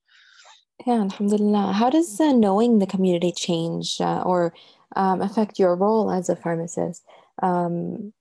Yeah, 0.86 1.01
Alhamdulillah. 1.01 1.74
How 1.74 1.89
does 1.89 2.20
uh, 2.20 2.32
knowing 2.32 2.80
the 2.80 2.88
community 2.88 3.32
change 3.32 4.01
uh, 4.01 4.22
or 4.25 4.53
um, 4.96 5.22
affect 5.22 5.60
your 5.60 5.75
role 5.75 6.12
as 6.12 6.27
a 6.30 6.36
pharmacist? 6.36 7.03
Um, 7.41 8.13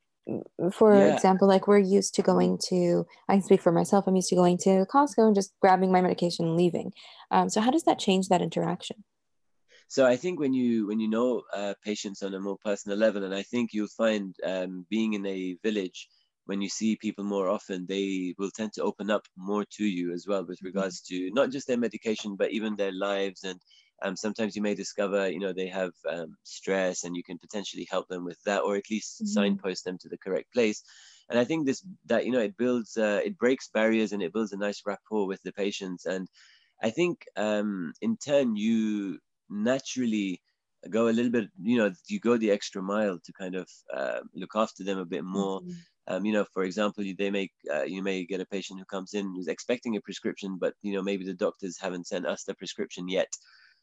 for 0.73 0.95
yeah. 0.95 1.15
example, 1.15 1.49
like 1.49 1.67
we're 1.67 1.79
used 1.79 2.15
to 2.15 2.23
going 2.23 2.59
to, 2.69 3.07
I 3.29 3.35
can 3.35 3.43
speak 3.43 3.63
for 3.63 3.73
myself, 3.73 4.07
I'm 4.07 4.17
used 4.17 4.29
to 4.29 4.37
going 4.37 4.59
to 4.59 4.87
Costco 4.93 5.27
and 5.27 5.35
just 5.35 5.53
grabbing 5.61 5.91
my 5.91 6.01
medication 6.01 6.47
and 6.47 6.57
leaving. 6.57 6.93
Um, 7.31 7.49
so, 7.49 7.61
how 7.61 7.71
does 7.71 7.85
that 7.85 7.99
change 7.99 8.29
that 8.29 8.43
interaction? 8.43 9.05
So 9.91 10.07
I 10.07 10.15
think 10.15 10.39
when 10.39 10.55
you 10.55 10.87
when 10.87 11.01
you 11.01 11.09
know 11.09 11.43
uh, 11.53 11.75
patients 11.85 12.23
on 12.23 12.33
a 12.33 12.39
more 12.39 12.57
personal 12.65 12.97
level, 12.97 13.25
and 13.25 13.35
I 13.35 13.43
think 13.43 13.71
you'll 13.73 13.89
find 13.89 14.33
um, 14.47 14.87
being 14.89 15.15
in 15.15 15.27
a 15.27 15.57
village 15.65 16.07
when 16.47 16.63
you 16.63 16.69
see 16.69 16.95
people 16.95 17.25
more 17.25 17.49
often, 17.49 17.87
they 17.89 18.33
will 18.39 18.53
tend 18.53 18.73
to 18.75 18.85
open 18.85 19.11
up 19.11 19.25
more 19.37 19.65
to 19.79 19.85
you 19.85 20.13
as 20.13 20.27
well 20.29 20.47
with 20.47 20.59
mm-hmm. 20.59 20.67
regards 20.67 21.01
to 21.09 21.31
not 21.33 21.51
just 21.51 21.67
their 21.67 21.77
medication, 21.77 22.37
but 22.37 22.53
even 22.53 22.77
their 22.77 22.93
lives. 22.93 23.43
And 23.43 23.61
um, 24.01 24.15
sometimes 24.15 24.55
you 24.55 24.63
may 24.63 24.77
discover, 24.77 25.29
you 25.29 25.41
know, 25.41 25.53
they 25.53 25.67
have 25.67 25.91
um, 26.09 26.37
stress, 26.45 27.03
and 27.03 27.17
you 27.17 27.25
can 27.25 27.39
potentially 27.41 27.89
help 27.91 28.07
them 28.07 28.25
with 28.25 28.41
that, 28.45 28.63
or 28.63 28.77
at 28.77 28.91
least 28.93 29.17
mm-hmm. 29.17 29.27
signpost 29.27 29.85
them 29.85 29.99
to 29.99 30.09
the 30.09 30.19
correct 30.19 30.53
place. 30.53 30.85
And 31.29 31.37
I 31.37 31.43
think 31.45 31.67
this 31.67 31.85
that 32.07 32.27
you 32.27 32.31
know 32.31 32.45
it 32.49 32.57
builds, 32.57 32.97
uh, 32.97 33.23
it 33.25 33.37
breaks 33.39 33.71
barriers, 33.75 34.13
and 34.13 34.23
it 34.23 34.33
builds 34.33 34.53
a 34.53 34.57
nice 34.57 34.83
rapport 34.87 35.27
with 35.27 35.43
the 35.43 35.53
patients. 35.53 36.07
And 36.07 36.29
I 36.81 36.91
think 36.91 37.25
um, 37.37 37.93
in 38.01 38.17
turn 38.17 38.55
you 38.55 39.19
naturally 39.51 40.41
go 40.89 41.09
a 41.09 41.11
little 41.11 41.31
bit, 41.31 41.49
you 41.63 41.77
know, 41.77 41.93
you 42.09 42.21
go 42.21 42.37
the 42.37 42.51
extra 42.51 42.83
mile 42.83 43.19
to 43.19 43.33
kind 43.33 43.55
of 43.55 43.69
uh, 43.95 44.21
look 44.35 44.53
after 44.55 44.83
them 44.85 44.99
a 44.99 45.05
bit 45.05 45.25
more. 45.25 45.61
Mm-hmm. 45.61 45.71
Um, 46.07 46.25
you 46.25 46.33
know, 46.33 46.47
for 46.53 46.65
example, 46.65 47.05
they 47.19 47.31
make 47.31 47.53
uh, 47.73 47.85
you 47.85 48.03
may 48.03 48.25
get 48.25 48.41
a 48.41 48.47
patient 48.47 48.81
who 48.81 48.85
comes 48.87 49.15
in 49.15 49.27
who's 49.27 49.49
expecting 49.49 49.97
a 49.97 50.01
prescription, 50.01 50.57
but 50.61 50.75
you 50.83 50.95
know 50.95 51.03
maybe 51.03 51.25
the 51.25 51.35
doctors 51.35 51.79
haven't 51.79 52.07
sent 52.07 52.27
us 52.27 52.45
the 52.45 52.55
prescription 52.55 53.09
yet. 53.09 53.29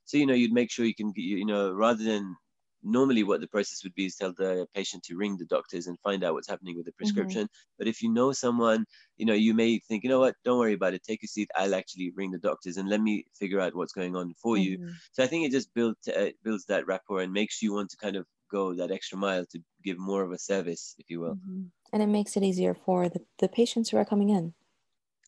So 0.06 0.18
you 0.18 0.26
know 0.26 0.34
you'd 0.34 0.52
make 0.52 0.72
sure 0.72 0.86
you 0.86 0.96
can 0.96 1.14
you 1.16 1.46
know 1.46 1.72
rather 1.72 2.04
than 2.04 2.36
normally 2.84 3.24
what 3.24 3.42
the 3.42 3.48
process 3.48 3.84
would 3.84 3.94
be 3.96 4.06
is 4.06 4.16
tell 4.16 4.34
the 4.34 4.68
patient 4.74 5.04
to 5.04 5.16
ring 5.16 5.38
the 5.38 5.46
doctors 5.46 5.88
and 5.88 6.00
find 6.00 6.24
out 6.24 6.34
what's 6.34 6.50
happening 6.50 6.76
with 6.76 6.86
the 6.86 6.92
mm-hmm. 6.92 6.98
prescription 6.98 7.44
mm-hmm. 7.44 7.76
but 7.78 7.88
if 7.88 8.02
you 8.02 8.10
know 8.10 8.32
someone 8.32 8.86
you 9.18 9.26
know 9.26 9.34
you 9.34 9.54
may 9.54 9.80
think 9.80 10.04
you 10.04 10.10
know 10.10 10.20
what 10.20 10.36
don't 10.44 10.60
worry 10.60 10.74
about 10.74 10.94
it 10.94 11.04
take 11.04 11.24
a 11.24 11.28
seat 11.28 11.50
i'll 11.56 11.76
actually 11.76 12.12
ring 12.16 12.32
the 12.32 12.38
doctors 12.38 12.78
and 12.78 12.90
let 12.90 13.02
me 13.02 13.26
figure 13.38 13.60
out 13.60 13.76
what's 13.76 13.94
going 13.94 14.16
on 14.16 14.34
for 14.42 14.56
mm-hmm. 14.56 14.84
you 14.84 14.94
so 15.12 15.24
i 15.24 15.28
think 15.28 15.46
it 15.46 15.52
just 15.52 15.74
builds 15.74 16.08
uh, 16.08 16.30
builds 16.44 16.66
that 16.66 16.88
rapport 16.88 17.22
and 17.22 17.34
makes 17.34 17.62
you 17.62 17.74
want 17.74 17.90
to 17.90 17.98
kind 17.98 18.16
of 18.16 18.26
go 18.50 18.74
that 18.74 18.92
extra 18.92 19.18
mile 19.18 19.46
to 19.46 19.60
give 19.84 19.98
more 19.98 20.24
of 20.24 20.32
a 20.32 20.40
service 20.40 20.96
if 20.98 21.10
you 21.10 21.20
will 21.20 21.36
mm-hmm. 21.36 21.64
and 21.92 22.04
it 22.04 22.08
makes 22.08 22.38
it 22.38 22.44
easier 22.44 22.74
for 22.74 23.10
the, 23.10 23.20
the 23.40 23.50
patients 23.50 23.90
who 23.90 23.98
are 23.98 24.06
coming 24.06 24.30
in 24.30 24.54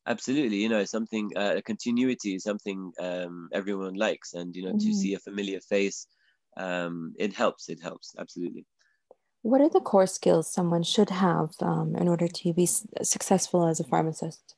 absolutely 0.08 0.58
you 0.58 0.70
know 0.70 0.86
something 0.86 1.32
uh, 1.36 1.56
a 1.58 1.62
continuity 1.62 2.36
is 2.36 2.44
something 2.44 2.92
um, 3.00 3.50
everyone 3.54 3.96
likes 3.96 4.34
and 4.34 4.56
you 4.56 4.64
know 4.64 4.72
to 4.72 4.78
mm-hmm. 4.78 4.94
see 4.94 5.14
a 5.14 5.20
familiar 5.20 5.60
face 5.60 6.08
um, 6.58 7.14
it 7.18 7.34
helps. 7.34 7.70
It 7.70 7.82
helps 7.82 8.16
absolutely. 8.18 8.66
What 9.42 9.62
are 9.62 9.70
the 9.70 9.80
core 9.80 10.08
skills 10.08 10.52
someone 10.52 10.84
should 10.84 11.10
have 11.10 11.52
um, 11.62 11.96
in 11.96 12.08
order 12.08 12.28
to 12.28 12.54
be 12.54 12.66
successful 12.66 13.68
as 13.68 13.80
a 13.80 13.86
pharmacist? 13.86 14.56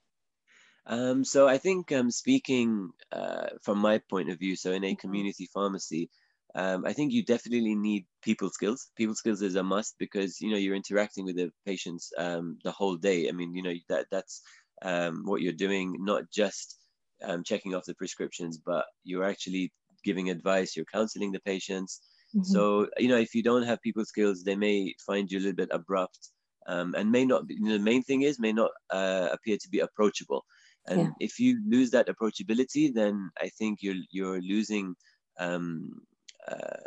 Um, 0.87 1.23
so 1.23 1.47
I 1.47 1.59
think 1.59 1.91
um, 1.91 2.09
speaking 2.09 2.89
uh, 3.11 3.49
from 3.61 3.77
my 3.77 3.99
point 4.09 4.31
of 4.31 4.39
view, 4.39 4.55
so 4.55 4.71
in 4.71 4.83
a 4.83 4.87
mm-hmm. 4.87 4.99
community 4.99 5.47
pharmacy, 5.53 6.09
um, 6.55 6.83
I 6.85 6.93
think 6.93 7.13
you 7.13 7.23
definitely 7.23 7.75
need 7.75 8.05
people 8.23 8.49
skills. 8.49 8.89
People 8.97 9.15
skills 9.15 9.41
is 9.41 9.55
a 9.55 9.63
must 9.63 9.95
because 9.99 10.41
you 10.41 10.49
know 10.49 10.57
you're 10.57 10.75
interacting 10.75 11.25
with 11.25 11.37
the 11.37 11.51
patients 11.65 12.11
um, 12.17 12.57
the 12.63 12.71
whole 12.71 12.97
day. 12.97 13.29
I 13.29 13.31
mean, 13.31 13.53
you 13.55 13.61
know 13.61 13.73
that 13.87 14.07
that's 14.11 14.41
um, 14.81 15.23
what 15.25 15.41
you're 15.41 15.53
doing, 15.53 15.95
not 15.99 16.23
just 16.31 16.77
um, 17.23 17.43
checking 17.43 17.75
off 17.75 17.85
the 17.85 17.95
prescriptions, 17.95 18.57
but 18.57 18.85
you're 19.03 19.23
actually 19.23 19.71
giving 20.03 20.29
advice, 20.29 20.75
you're 20.75 20.85
counseling 20.85 21.31
the 21.31 21.39
patients. 21.41 22.01
Mm-hmm. 22.35 22.43
So, 22.43 22.87
you 22.97 23.07
know, 23.07 23.17
if 23.17 23.35
you 23.35 23.43
don't 23.43 23.63
have 23.63 23.81
people 23.81 24.05
skills, 24.05 24.43
they 24.43 24.55
may 24.55 24.93
find 25.05 25.31
you 25.31 25.39
a 25.39 25.41
little 25.41 25.55
bit 25.55 25.69
abrupt 25.71 26.29
um, 26.67 26.95
and 26.95 27.11
may 27.11 27.25
not 27.25 27.47
be, 27.47 27.55
you 27.55 27.63
know, 27.63 27.77
the 27.77 27.79
main 27.79 28.03
thing 28.03 28.21
is 28.21 28.39
may 28.39 28.53
not 28.53 28.71
uh, 28.89 29.29
appear 29.31 29.57
to 29.57 29.69
be 29.69 29.79
approachable. 29.79 30.45
And 30.87 30.99
yeah. 30.99 31.09
if 31.19 31.39
you 31.39 31.61
lose 31.67 31.91
that 31.91 32.07
approachability, 32.07 32.93
then 32.93 33.29
I 33.39 33.49
think 33.49 33.79
you're, 33.81 34.01
you're 34.11 34.41
losing 34.41 34.95
um, 35.39 36.01
uh, 36.47 36.77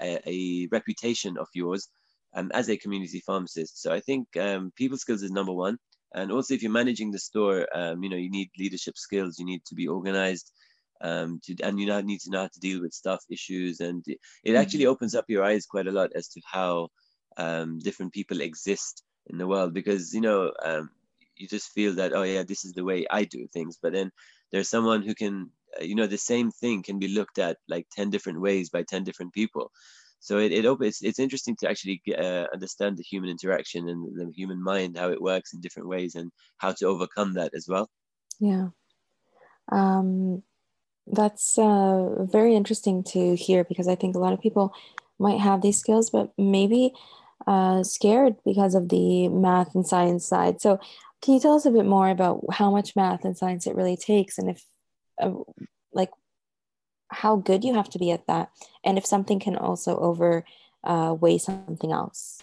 a, 0.00 0.20
a, 0.26 0.68
reputation 0.70 1.36
of 1.38 1.48
yours 1.54 1.88
um, 2.34 2.50
as 2.54 2.68
a 2.68 2.76
community 2.76 3.20
pharmacist. 3.26 3.82
So 3.82 3.92
I 3.92 4.00
think 4.00 4.36
um, 4.36 4.72
people 4.76 4.98
skills 4.98 5.22
is 5.22 5.30
number 5.30 5.52
one. 5.52 5.78
And 6.14 6.30
also, 6.30 6.54
if 6.54 6.62
you're 6.62 6.70
managing 6.70 7.10
the 7.10 7.18
store, 7.18 7.66
um, 7.76 8.02
you 8.04 8.08
know, 8.08 8.16
you 8.16 8.30
need 8.30 8.50
leadership 8.56 8.96
skills. 8.96 9.38
You 9.38 9.46
need 9.46 9.64
to 9.66 9.74
be 9.74 9.88
organized 9.88 10.52
um, 11.04 11.38
to, 11.44 11.54
and 11.62 11.78
you 11.78 11.86
now 11.86 12.00
need 12.00 12.20
to 12.20 12.30
know 12.30 12.40
how 12.40 12.48
to 12.48 12.60
deal 12.60 12.80
with 12.80 12.94
stuff, 12.94 13.22
issues. 13.30 13.80
And 13.80 14.02
it, 14.06 14.18
mm-hmm. 14.46 14.56
actually 14.56 14.86
opens 14.86 15.14
up 15.14 15.26
your 15.28 15.44
eyes 15.44 15.66
quite 15.66 15.86
a 15.86 15.92
lot 15.92 16.10
as 16.14 16.28
to 16.28 16.40
how 16.50 16.88
um, 17.36 17.78
different 17.78 18.12
people 18.12 18.40
exist 18.40 19.04
in 19.26 19.38
the 19.38 19.46
world 19.46 19.74
because, 19.74 20.14
you 20.14 20.22
know, 20.22 20.50
um, 20.64 20.90
you 21.36 21.46
just 21.46 21.72
feel 21.72 21.94
that, 21.94 22.12
oh, 22.14 22.22
yeah, 22.22 22.42
this 22.42 22.64
is 22.64 22.72
the 22.72 22.84
way 22.84 23.06
I 23.10 23.24
do 23.24 23.46
things. 23.52 23.78
But 23.80 23.92
then 23.92 24.10
there's 24.50 24.68
someone 24.68 25.02
who 25.02 25.14
can, 25.14 25.50
uh, 25.78 25.84
you 25.84 25.94
know, 25.94 26.06
the 26.06 26.18
same 26.18 26.50
thing 26.50 26.82
can 26.82 26.98
be 26.98 27.08
looked 27.08 27.38
at 27.38 27.58
like 27.68 27.86
10 27.92 28.08
different 28.08 28.40
ways 28.40 28.70
by 28.70 28.82
10 28.82 29.04
different 29.04 29.34
people. 29.34 29.70
So 30.20 30.38
it, 30.38 30.52
it 30.52 30.64
it's, 30.64 31.02
it's 31.02 31.18
interesting 31.18 31.54
to 31.56 31.68
actually 31.68 32.00
uh, 32.16 32.46
understand 32.50 32.96
the 32.96 33.02
human 33.02 33.28
interaction 33.28 33.90
and 33.90 34.16
the 34.16 34.32
human 34.32 34.62
mind, 34.62 34.96
how 34.96 35.10
it 35.10 35.20
works 35.20 35.52
in 35.52 35.60
different 35.60 35.88
ways 35.88 36.14
and 36.14 36.32
how 36.56 36.72
to 36.72 36.86
overcome 36.86 37.34
that 37.34 37.52
as 37.54 37.66
well. 37.68 37.90
Yeah. 38.40 38.68
Um, 39.70 40.42
that's 41.06 41.58
uh, 41.58 42.24
very 42.24 42.54
interesting 42.54 43.02
to 43.04 43.34
hear 43.36 43.64
because 43.64 43.88
I 43.88 43.94
think 43.94 44.16
a 44.16 44.18
lot 44.18 44.32
of 44.32 44.40
people 44.40 44.74
might 45.18 45.40
have 45.40 45.62
these 45.62 45.78
skills, 45.78 46.10
but 46.10 46.32
maybe 46.38 46.92
uh, 47.46 47.82
scared 47.82 48.36
because 48.44 48.74
of 48.74 48.88
the 48.88 49.28
math 49.28 49.74
and 49.74 49.86
science 49.86 50.26
side. 50.26 50.60
So, 50.60 50.78
can 51.22 51.34
you 51.34 51.40
tell 51.40 51.56
us 51.56 51.64
a 51.64 51.70
bit 51.70 51.86
more 51.86 52.10
about 52.10 52.44
how 52.52 52.70
much 52.70 52.96
math 52.96 53.24
and 53.24 53.36
science 53.36 53.66
it 53.66 53.76
really 53.76 53.96
takes, 53.96 54.38
and 54.38 54.50
if, 54.50 54.64
uh, 55.20 55.32
like, 55.92 56.10
how 57.08 57.36
good 57.36 57.64
you 57.64 57.74
have 57.74 57.88
to 57.90 57.98
be 57.98 58.10
at 58.10 58.26
that, 58.26 58.50
and 58.84 58.98
if 58.98 59.06
something 59.06 59.40
can 59.40 59.56
also 59.56 59.96
overweigh 59.96 61.34
uh, 61.34 61.38
something 61.38 61.92
else? 61.92 62.42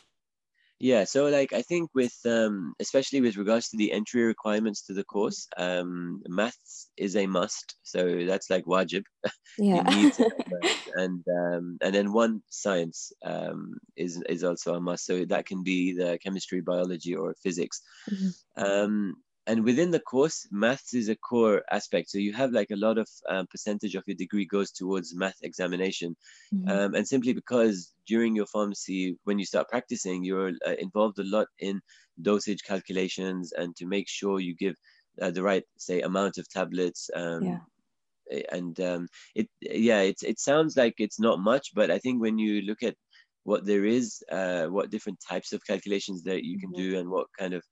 Yeah, 0.81 1.03
so 1.03 1.27
like 1.27 1.53
I 1.53 1.61
think 1.61 1.91
with 1.93 2.17
um, 2.25 2.73
especially 2.79 3.21
with 3.21 3.37
regards 3.37 3.69
to 3.69 3.77
the 3.77 3.91
entry 3.91 4.23
requirements 4.23 4.81
to 4.87 4.93
the 4.93 5.03
course, 5.03 5.47
um, 5.55 6.23
maths 6.27 6.89
is 6.97 7.15
a 7.15 7.27
must. 7.27 7.75
So 7.83 8.25
that's 8.25 8.49
like 8.49 8.65
wajib. 8.65 9.03
Yeah. 9.57 9.83
and 10.95 11.23
um, 11.27 11.77
and 11.81 11.93
then 11.93 12.13
one 12.13 12.41
science 12.49 13.11
um, 13.23 13.75
is 13.97 14.23
is 14.29 14.43
also 14.43 14.75
a 14.75 14.81
must. 14.81 15.05
So 15.05 15.25
that 15.25 15.45
can 15.45 15.61
be 15.61 15.93
the 15.93 16.17
chemistry, 16.23 16.61
biology, 16.61 17.15
or 17.15 17.35
physics. 17.43 17.81
Mm-hmm. 18.09 18.63
Um, 18.63 19.15
and 19.47 19.63
within 19.63 19.91
the 19.91 19.99
course 19.99 20.47
maths 20.51 20.93
is 20.93 21.09
a 21.09 21.15
core 21.15 21.63
aspect 21.71 22.09
so 22.09 22.17
you 22.17 22.33
have 22.33 22.51
like 22.51 22.69
a 22.71 22.75
lot 22.75 22.97
of 22.97 23.07
um, 23.29 23.47
percentage 23.47 23.95
of 23.95 24.03
your 24.05 24.15
degree 24.15 24.45
goes 24.45 24.71
towards 24.71 25.15
math 25.15 25.37
examination 25.41 26.15
mm-hmm. 26.53 26.69
um, 26.69 26.95
and 26.95 27.07
simply 27.07 27.33
because 27.33 27.93
during 28.07 28.35
your 28.35 28.45
pharmacy 28.45 29.17
when 29.23 29.39
you 29.39 29.45
start 29.45 29.69
practicing 29.69 30.23
you're 30.23 30.51
uh, 30.67 30.75
involved 30.79 31.17
a 31.19 31.23
lot 31.23 31.47
in 31.59 31.81
dosage 32.21 32.63
calculations 32.63 33.51
and 33.53 33.75
to 33.75 33.85
make 33.85 34.07
sure 34.07 34.39
you 34.39 34.55
give 34.55 34.75
uh, 35.21 35.31
the 35.31 35.41
right 35.41 35.63
say 35.77 36.01
amount 36.01 36.37
of 36.37 36.47
tablets 36.49 37.09
um, 37.15 37.43
yeah. 37.43 38.41
and 38.51 38.79
um, 38.79 39.07
it 39.35 39.47
yeah 39.61 40.01
it, 40.01 40.17
it 40.23 40.39
sounds 40.39 40.77
like 40.77 40.95
it's 40.99 41.19
not 41.19 41.39
much 41.39 41.69
but 41.73 41.89
i 41.89 41.97
think 41.97 42.21
when 42.21 42.37
you 42.37 42.61
look 42.61 42.83
at 42.83 42.95
what 43.43 43.65
there 43.65 43.85
is 43.85 44.21
uh, 44.31 44.67
what 44.67 44.91
different 44.91 45.19
types 45.27 45.51
of 45.51 45.65
calculations 45.65 46.21
that 46.23 46.43
you 46.43 46.59
can 46.59 46.69
mm-hmm. 46.69 46.91
do 46.91 46.99
and 46.99 47.09
what 47.09 47.25
kind 47.37 47.55
of 47.55 47.63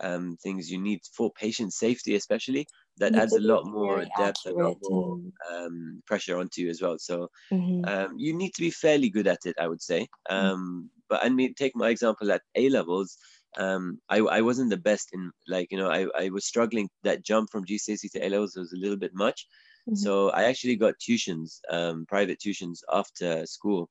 um, 0.00 0.36
things 0.42 0.70
you 0.70 0.78
need 0.78 1.00
for 1.16 1.30
patient 1.32 1.72
safety, 1.72 2.14
especially. 2.14 2.66
That 2.98 3.14
adds 3.14 3.34
a 3.34 3.40
lot 3.40 3.66
more 3.66 4.04
depth, 4.16 4.46
a 4.46 4.52
lot 4.52 4.78
more 4.84 5.20
um, 5.52 6.02
pressure 6.06 6.38
onto 6.38 6.62
you 6.62 6.70
as 6.70 6.80
well. 6.80 6.96
So 6.98 7.28
mm-hmm. 7.52 7.84
um, 7.84 8.14
you 8.16 8.34
need 8.34 8.54
to 8.54 8.62
be 8.62 8.70
fairly 8.70 9.10
good 9.10 9.26
at 9.26 9.44
it, 9.44 9.54
I 9.60 9.68
would 9.68 9.82
say. 9.82 10.08
Mm. 10.30 10.34
Um, 10.34 10.90
but 11.08 11.22
I 11.22 11.28
mean, 11.28 11.54
take 11.54 11.76
my 11.76 11.90
example 11.90 12.32
at 12.32 12.42
A 12.54 12.68
levels. 12.68 13.16
Um, 13.58 13.98
I, 14.08 14.18
I 14.18 14.40
wasn't 14.42 14.70
the 14.70 14.76
best 14.76 15.10
in 15.12 15.30
like 15.48 15.68
you 15.70 15.78
know 15.78 15.90
I, 15.90 16.06
I 16.18 16.28
was 16.28 16.44
struggling 16.44 16.88
that 17.04 17.24
jump 17.24 17.50
from 17.50 17.64
GCSE 17.64 18.10
to 18.12 18.26
A 18.26 18.28
levels 18.28 18.56
was 18.56 18.72
a 18.72 18.78
little 18.78 18.98
bit 18.98 19.12
much, 19.14 19.46
mm-hmm. 19.88 19.94
so 19.94 20.30
I 20.30 20.44
actually 20.44 20.76
got 20.76 20.94
tuitions, 20.98 21.60
um, 21.70 22.04
private 22.06 22.38
tuitions 22.38 22.80
after 22.92 23.46
school, 23.46 23.88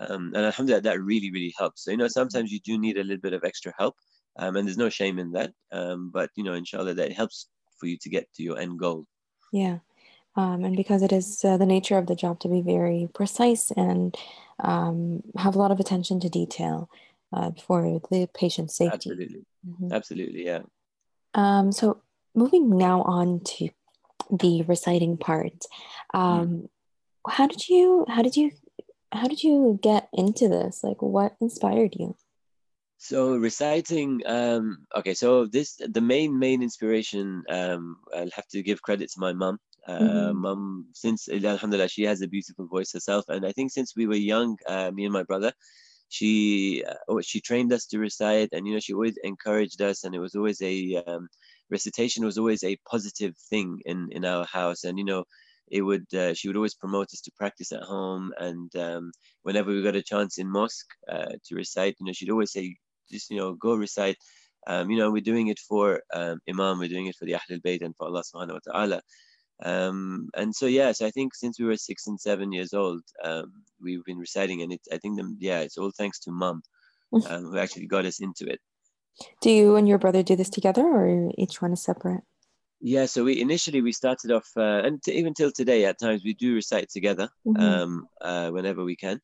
um, 0.00 0.32
and 0.34 0.46
alhamdulillah 0.46 0.82
that 0.82 1.02
really 1.02 1.30
really 1.32 1.52
helps. 1.58 1.84
So 1.84 1.90
you 1.90 1.98
know 1.98 2.08
sometimes 2.08 2.50
you 2.50 2.60
do 2.60 2.78
need 2.78 2.96
a 2.96 3.02
little 3.02 3.20
bit 3.20 3.34
of 3.34 3.44
extra 3.44 3.74
help, 3.78 3.94
um, 4.36 4.56
and 4.56 4.66
there's 4.66 4.78
no 4.78 4.88
shame 4.88 5.18
in 5.18 5.32
that. 5.32 5.52
Um, 5.72 6.10
but 6.12 6.30
you 6.36 6.44
know, 6.44 6.54
inshallah, 6.54 6.94
that 6.94 7.12
helps 7.12 7.48
for 7.78 7.86
you 7.86 7.96
to 7.98 8.08
get 8.08 8.32
to 8.34 8.42
your 8.42 8.58
end 8.58 8.78
goal. 8.78 9.06
Yeah, 9.52 9.78
um, 10.36 10.64
and 10.64 10.76
because 10.76 11.02
it 11.02 11.12
is 11.12 11.44
uh, 11.44 11.56
the 11.56 11.66
nature 11.66 11.98
of 11.98 12.06
the 12.06 12.16
job 12.16 12.40
to 12.40 12.48
be 12.48 12.60
very 12.60 13.08
precise 13.14 13.70
and 13.70 14.16
um, 14.60 15.22
have 15.36 15.54
a 15.54 15.58
lot 15.58 15.70
of 15.70 15.80
attention 15.80 16.20
to 16.20 16.28
detail 16.28 16.88
uh, 17.32 17.52
for 17.66 18.00
the 18.10 18.28
patient's 18.34 18.76
safety. 18.76 19.10
Absolutely, 19.10 19.44
mm-hmm. 19.68 19.92
absolutely, 19.92 20.46
yeah. 20.46 20.62
Um, 21.34 21.72
so 21.72 22.00
moving 22.34 22.76
now 22.76 23.02
on 23.02 23.40
to 23.40 23.68
the 24.30 24.62
reciting 24.62 25.16
part, 25.16 25.66
mm. 26.14 26.68
how 27.28 27.46
did 27.46 27.68
you? 27.68 28.04
How 28.08 28.22
did 28.22 28.36
you? 28.36 28.50
How 29.12 29.28
did 29.28 29.44
you 29.44 29.78
get 29.80 30.08
into 30.12 30.48
this? 30.48 30.82
Like, 30.82 31.00
what 31.00 31.36
inspired 31.40 31.94
you? 31.96 32.16
So 33.04 33.36
reciting, 33.36 34.22
um, 34.24 34.86
okay. 34.96 35.12
So 35.12 35.44
this 35.44 35.76
the 35.76 36.00
main 36.00 36.38
main 36.38 36.62
inspiration. 36.62 37.44
Um, 37.50 37.98
I'll 38.16 38.30
have 38.34 38.48
to 38.48 38.62
give 38.62 38.80
credit 38.80 39.10
to 39.10 39.20
my 39.20 39.34
mom. 39.34 39.58
Uh, 39.86 39.98
mm-hmm. 39.98 40.38
Mom, 40.38 40.86
since 40.94 41.28
Alhamdulillah, 41.28 41.88
she 41.88 42.04
has 42.04 42.22
a 42.22 42.26
beautiful 42.28 42.66
voice 42.66 42.92
herself, 42.94 43.26
and 43.28 43.44
I 43.44 43.52
think 43.52 43.72
since 43.72 43.94
we 43.94 44.06
were 44.06 44.14
young, 44.32 44.56
uh, 44.66 44.90
me 44.90 45.04
and 45.04 45.12
my 45.12 45.22
brother, 45.22 45.52
she 46.08 46.82
uh, 46.88 47.20
she 47.20 47.42
trained 47.42 47.74
us 47.74 47.84
to 47.88 47.98
recite, 47.98 48.48
and 48.52 48.66
you 48.66 48.72
know 48.72 48.80
she 48.80 48.94
always 48.94 49.18
encouraged 49.22 49.82
us, 49.82 50.04
and 50.04 50.14
it 50.14 50.20
was 50.20 50.34
always 50.34 50.62
a 50.62 51.04
um, 51.06 51.28
recitation 51.68 52.24
was 52.24 52.38
always 52.38 52.64
a 52.64 52.78
positive 52.90 53.36
thing 53.50 53.82
in 53.84 54.08
in 54.12 54.24
our 54.24 54.46
house, 54.46 54.84
and 54.84 54.98
you 54.98 55.04
know 55.04 55.24
it 55.70 55.82
would 55.82 56.06
uh, 56.14 56.32
she 56.32 56.48
would 56.48 56.56
always 56.56 56.74
promote 56.74 57.12
us 57.12 57.20
to 57.20 57.30
practice 57.36 57.72
at 57.72 57.82
home 57.82 58.32
and 58.38 58.74
um, 58.76 59.10
whenever 59.42 59.70
we 59.70 59.82
got 59.82 59.96
a 59.96 60.02
chance 60.02 60.36
in 60.36 60.46
mosque 60.50 60.92
uh, 61.10 61.32
to 61.42 61.54
recite 61.54 61.96
you 61.98 62.04
know 62.04 62.12
she'd 62.12 62.30
always 62.30 62.52
say 62.52 62.76
just 63.10 63.30
you 63.30 63.36
know 63.36 63.54
go 63.54 63.74
recite. 63.74 64.16
Um, 64.66 64.90
you 64.90 64.98
know 64.98 65.10
we're 65.10 65.20
doing 65.20 65.48
it 65.48 65.58
for 65.58 66.00
um, 66.12 66.38
Imam, 66.48 66.78
we're 66.78 66.88
doing 66.88 67.06
it 67.06 67.16
for 67.16 67.26
the 67.26 67.32
Ahlul 67.32 67.62
Bayt 67.62 67.82
and 67.82 67.94
for 67.96 68.06
Allah 68.06 68.22
Subhanahu 68.22 68.58
wa 68.66 68.72
Taala. 68.72 69.00
Um, 69.62 70.30
and 70.36 70.54
so 70.54 70.66
yeah, 70.66 70.92
so 70.92 71.06
I 71.06 71.10
think 71.10 71.34
since 71.34 71.60
we 71.60 71.66
were 71.66 71.76
six 71.76 72.06
and 72.06 72.20
seven 72.20 72.52
years 72.52 72.72
old, 72.72 73.02
um, 73.22 73.52
we've 73.80 74.04
been 74.04 74.18
reciting, 74.18 74.62
and 74.62 74.72
it's 74.72 74.88
I 74.92 74.98
think 74.98 75.16
them 75.16 75.36
yeah, 75.40 75.60
it's 75.60 75.78
all 75.78 75.92
thanks 75.96 76.18
to 76.20 76.32
Mum, 76.32 76.62
um, 77.12 77.44
who 77.44 77.58
actually 77.58 77.86
got 77.86 78.06
us 78.06 78.20
into 78.20 78.46
it. 78.46 78.60
Do 79.40 79.50
you 79.50 79.76
and 79.76 79.88
your 79.88 79.98
brother 79.98 80.22
do 80.22 80.34
this 80.34 80.50
together, 80.50 80.82
or 80.82 81.30
each 81.38 81.62
one 81.62 81.72
is 81.72 81.82
separate? 81.82 82.22
Yeah, 82.80 83.06
so 83.06 83.24
we 83.24 83.40
initially 83.40 83.80
we 83.80 83.92
started 83.92 84.30
off, 84.30 84.48
uh, 84.56 84.82
and 84.84 85.02
t- 85.02 85.12
even 85.12 85.34
till 85.34 85.52
today, 85.52 85.84
at 85.84 85.98
times 85.98 86.22
we 86.24 86.34
do 86.34 86.54
recite 86.54 86.90
together 86.90 87.28
mm-hmm. 87.46 87.62
um, 87.62 88.06
uh, 88.20 88.50
whenever 88.50 88.84
we 88.84 88.96
can. 88.96 89.20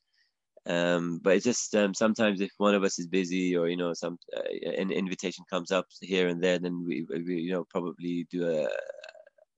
Um, 0.66 1.20
but 1.22 1.36
it's 1.36 1.44
just 1.44 1.74
um, 1.74 1.94
sometimes 1.94 2.40
if 2.40 2.50
one 2.58 2.74
of 2.74 2.84
us 2.84 2.98
is 2.98 3.06
busy 3.06 3.56
or 3.56 3.68
you 3.68 3.78
know 3.78 3.94
some 3.94 4.18
uh, 4.36 4.42
an 4.78 4.90
invitation 4.90 5.44
comes 5.48 5.70
up 5.70 5.86
here 6.00 6.28
and 6.28 6.42
there, 6.42 6.58
then 6.58 6.84
we, 6.86 7.06
we 7.08 7.36
you 7.36 7.52
know 7.52 7.64
probably 7.70 8.26
do 8.30 8.46
a, 8.48 8.68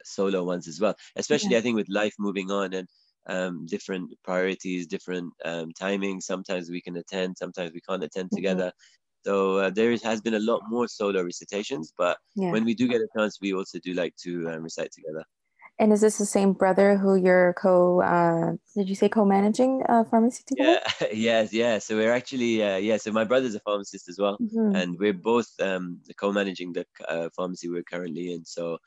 solo 0.04 0.44
ones 0.44 0.68
as 0.68 0.80
well. 0.80 0.94
Especially 1.16 1.50
yeah. 1.50 1.58
I 1.58 1.60
think 1.60 1.76
with 1.76 1.88
life 1.88 2.14
moving 2.18 2.50
on 2.50 2.72
and 2.74 2.88
um, 3.26 3.66
different 3.66 4.10
priorities, 4.24 4.86
different 4.86 5.32
um, 5.44 5.70
timings. 5.80 6.22
Sometimes 6.22 6.70
we 6.70 6.80
can 6.80 6.96
attend, 6.96 7.36
sometimes 7.38 7.72
we 7.72 7.80
can't 7.80 8.04
attend 8.04 8.26
mm-hmm. 8.26 8.36
together. 8.36 8.72
So 9.24 9.58
uh, 9.58 9.70
there 9.70 9.96
has 10.02 10.20
been 10.20 10.34
a 10.34 10.40
lot 10.40 10.62
more 10.68 10.88
solo 10.88 11.22
recitations, 11.22 11.92
but 11.96 12.18
yeah. 12.34 12.50
when 12.50 12.64
we 12.64 12.74
do 12.74 12.88
get 12.88 13.00
a 13.00 13.08
chance, 13.16 13.38
we 13.40 13.54
also 13.54 13.78
do 13.78 13.94
like 13.94 14.16
to 14.24 14.50
um, 14.50 14.62
recite 14.62 14.90
together. 14.90 15.24
And 15.78 15.92
is 15.92 16.00
this 16.00 16.18
the 16.18 16.26
same 16.26 16.52
brother 16.52 16.96
who 16.96 17.16
you're 17.16 17.54
co? 17.54 18.02
Uh, 18.02 18.52
did 18.76 18.88
you 18.88 18.94
say 18.94 19.08
co-managing 19.08 19.82
a 19.88 20.04
pharmacy 20.04 20.44
together? 20.46 20.80
Yeah, 21.00 21.06
yes, 21.12 21.52
yeah. 21.52 21.78
So 21.78 21.96
we're 21.96 22.12
actually 22.12 22.62
uh, 22.62 22.76
yeah. 22.76 22.98
So 22.98 23.10
my 23.10 23.24
brother's 23.24 23.54
a 23.54 23.60
pharmacist 23.60 24.08
as 24.08 24.18
well, 24.18 24.38
mm-hmm. 24.38 24.76
and 24.76 24.98
we're 24.98 25.12
both 25.12 25.48
um, 25.60 26.00
co-managing 26.20 26.74
the 26.74 26.86
uh, 27.08 27.30
pharmacy 27.34 27.68
we're 27.68 27.82
currently 27.82 28.32
in. 28.32 28.44
So 28.44 28.78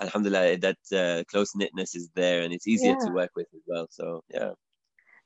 alhamdulillah 0.00 0.58
that 0.58 0.78
uh, 0.92 1.24
close 1.30 1.54
knitness 1.54 1.94
is 1.94 2.08
there 2.14 2.42
and 2.42 2.52
it's 2.52 2.66
easier 2.66 2.96
yeah. 2.98 3.06
to 3.06 3.12
work 3.12 3.30
with 3.36 3.46
as 3.54 3.62
well 3.66 3.86
so 3.90 4.22
yeah 4.28 4.50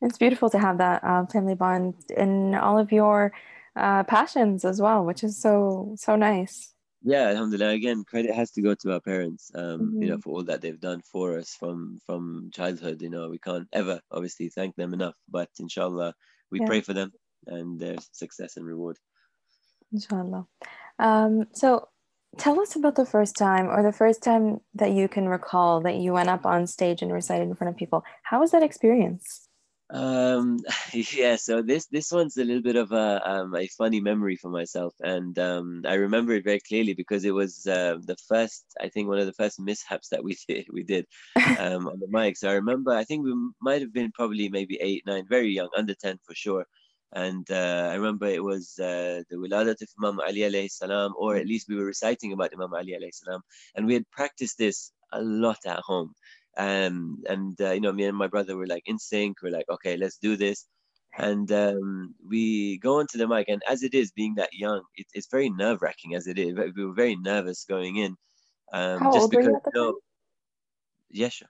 it's 0.01 0.19
beautiful 0.19 0.51
to 0.51 0.59
have 0.59 0.79
that 0.79 1.03
um, 1.05 1.27
family 1.27 1.55
bond 1.55 1.95
in 2.17 2.55
all 2.55 2.79
of 2.79 2.93
your 2.93 3.33
uh, 3.77 4.03
passions 4.05 4.65
as 4.65 4.81
well 4.81 5.05
which 5.05 5.25
is 5.25 5.41
so 5.41 5.95
so 5.97 6.17
nice 6.17 6.75
yeah 7.03 7.29
alhamdulillah 7.29 7.73
again 7.73 8.05
credit 8.05 8.35
has 8.35 8.51
to 8.51 8.63
go 8.63 8.75
to 8.75 8.93
our 8.93 9.01
parents 9.01 9.51
um, 9.55 9.63
mm-hmm. 9.63 10.03
you 10.03 10.09
know 10.09 10.15
mm-hmm. 10.15 10.21
for 10.21 10.31
all 10.31 10.45
that 10.45 10.61
they've 10.61 10.81
done 10.81 11.01
for 11.01 11.39
us 11.39 11.55
from 11.59 11.99
from 12.07 12.51
childhood 12.53 13.01
you 13.01 13.11
know 13.11 13.29
we 13.29 13.39
can't 13.39 13.69
ever 13.73 14.01
obviously 14.11 14.49
thank 14.49 14.75
them 14.77 14.93
enough 14.93 15.15
but 15.29 15.49
inshallah 15.59 16.13
we 16.51 16.61
yeah. 16.61 16.67
pray 16.67 16.81
for 16.81 16.93
them 16.93 17.13
and 17.47 17.79
their 17.79 17.97
success 18.13 18.57
and 18.57 18.67
reward 18.67 18.97
inshallah 19.93 20.47
um, 20.99 21.47
so 21.53 21.89
Tell 22.37 22.61
us 22.61 22.77
about 22.77 22.95
the 22.95 23.07
first 23.07 23.37
time 23.37 23.69
or 23.69 23.83
the 23.83 23.93
first 23.93 24.23
time 24.23 24.61
that 24.75 24.93
you 24.93 25.09
can 25.09 25.29
recall 25.29 25.81
that 25.81 25.97
you 25.97 26.13
went 26.13 26.29
up 26.29 26.45
on 26.45 26.67
stage 26.67 27.01
and 27.01 27.13
recited 27.13 27.49
in 27.49 27.55
front 27.55 27.73
of 27.73 27.77
people. 27.77 28.05
How 28.23 28.41
was 28.41 28.51
that 28.51 28.63
experience? 28.63 29.48
Um, 29.91 30.59
yeah, 30.93 31.37
so 31.37 31.63
this 31.63 31.87
this 31.87 32.13
one's 32.13 32.37
a 32.37 32.45
little 32.45 32.63
bit 32.63 32.77
of 32.77 32.93
a 32.93 33.29
um, 33.29 33.55
a 33.55 33.67
funny 33.69 34.01
memory 34.01 34.37
for 34.37 34.51
myself, 34.51 34.95
and 35.01 35.39
um, 35.39 35.83
I 35.87 35.95
remember 35.95 36.35
it 36.35 36.45
very 36.45 36.61
clearly 36.61 36.95
because 36.95 37.25
it 37.25 37.33
was 37.33 37.67
uh, 37.67 37.97
the 38.03 38.17
first, 38.29 38.67
I 38.81 38.89
think, 38.89 39.09
one 39.09 39.19
of 39.19 39.27
the 39.27 39.33
first 39.33 39.59
mishaps 39.61 40.09
that 40.11 40.23
we 40.23 40.37
did 40.49 40.67
we 40.73 40.83
did 40.83 41.07
um, 41.59 41.89
on 41.89 42.01
the 42.01 42.09
mic. 42.11 42.37
So 42.37 42.51
I 42.51 42.55
remember, 42.55 42.93
I 42.93 43.05
think 43.05 43.25
we 43.25 43.35
might 43.63 43.81
have 43.81 43.93
been 43.93 44.13
probably 44.13 44.49
maybe 44.51 44.79
eight, 44.81 45.05
nine, 45.07 45.25
very 45.29 45.51
young, 45.53 45.71
under 45.77 45.95
ten 45.95 46.19
for 46.27 46.35
sure 46.35 46.67
and 47.13 47.51
uh, 47.51 47.89
I 47.91 47.95
remember 47.95 48.27
it 48.27 48.43
was 48.43 48.79
uh, 48.79 49.23
the 49.31 49.37
wiladat 49.37 49.81
of 49.81 49.89
Imam 50.03 50.21
Ali 50.21 50.41
alayhi 50.41 50.71
salam, 50.71 51.15
or 51.17 51.37
at 51.37 51.47
least 51.47 51.69
we 51.69 51.77
were 51.77 51.87
reciting 51.87 52.33
about 52.33 52.53
Imam 52.53 52.75
Ali 52.75 52.93
alayhi 52.93 53.15
salam, 53.15 53.41
and 53.75 53.87
we 53.87 53.95
had 53.95 54.11
practiced 54.11 54.59
this 54.59 54.93
a 55.13 55.23
lot 55.23 55.59
at 55.67 55.79
home. 55.79 56.13
Um, 56.59 57.23
and 57.29 57.59
uh, 57.61 57.71
you 57.71 57.81
know, 57.81 57.93
me 57.93 58.05
and 58.05 58.17
my 58.17 58.27
brother 58.27 58.57
were 58.57 58.67
like 58.67 58.83
in 58.87 58.99
sync. 58.99 59.39
We're 59.43 59.53
like, 59.53 59.69
okay, 59.71 59.97
let's 59.97 60.19
do 60.19 60.37
this. 60.37 60.67
And 61.17 61.51
um, 61.53 62.15
we 62.29 62.79
go 62.79 62.99
onto 62.99 63.17
the 63.17 63.27
mic, 63.27 63.49
and 63.49 63.63
as 63.69 63.83
it 63.83 63.95
is, 63.95 64.13
being 64.13 64.35
that 64.35 64.51
young, 64.53 64.83
it, 64.97 65.07
it's 65.15 65.29
very 65.31 65.51
nerve 65.51 65.81
wracking. 65.81 66.15
As 66.15 66.27
it 66.27 66.39
is, 66.39 66.55
we 66.77 66.85
were 66.85 66.95
very 66.95 67.17
nervous 67.17 67.65
going 67.65 67.97
in. 67.97 68.17
Um, 68.73 68.99
how 68.99 69.13
just 69.13 69.23
old 69.23 69.31
because, 69.31 69.47
were 69.47 69.51
you 69.51 69.57
at 69.57 69.65
the 69.65 69.71
time? 69.71 69.95
yeah, 71.11 71.29
sure. 71.29 71.49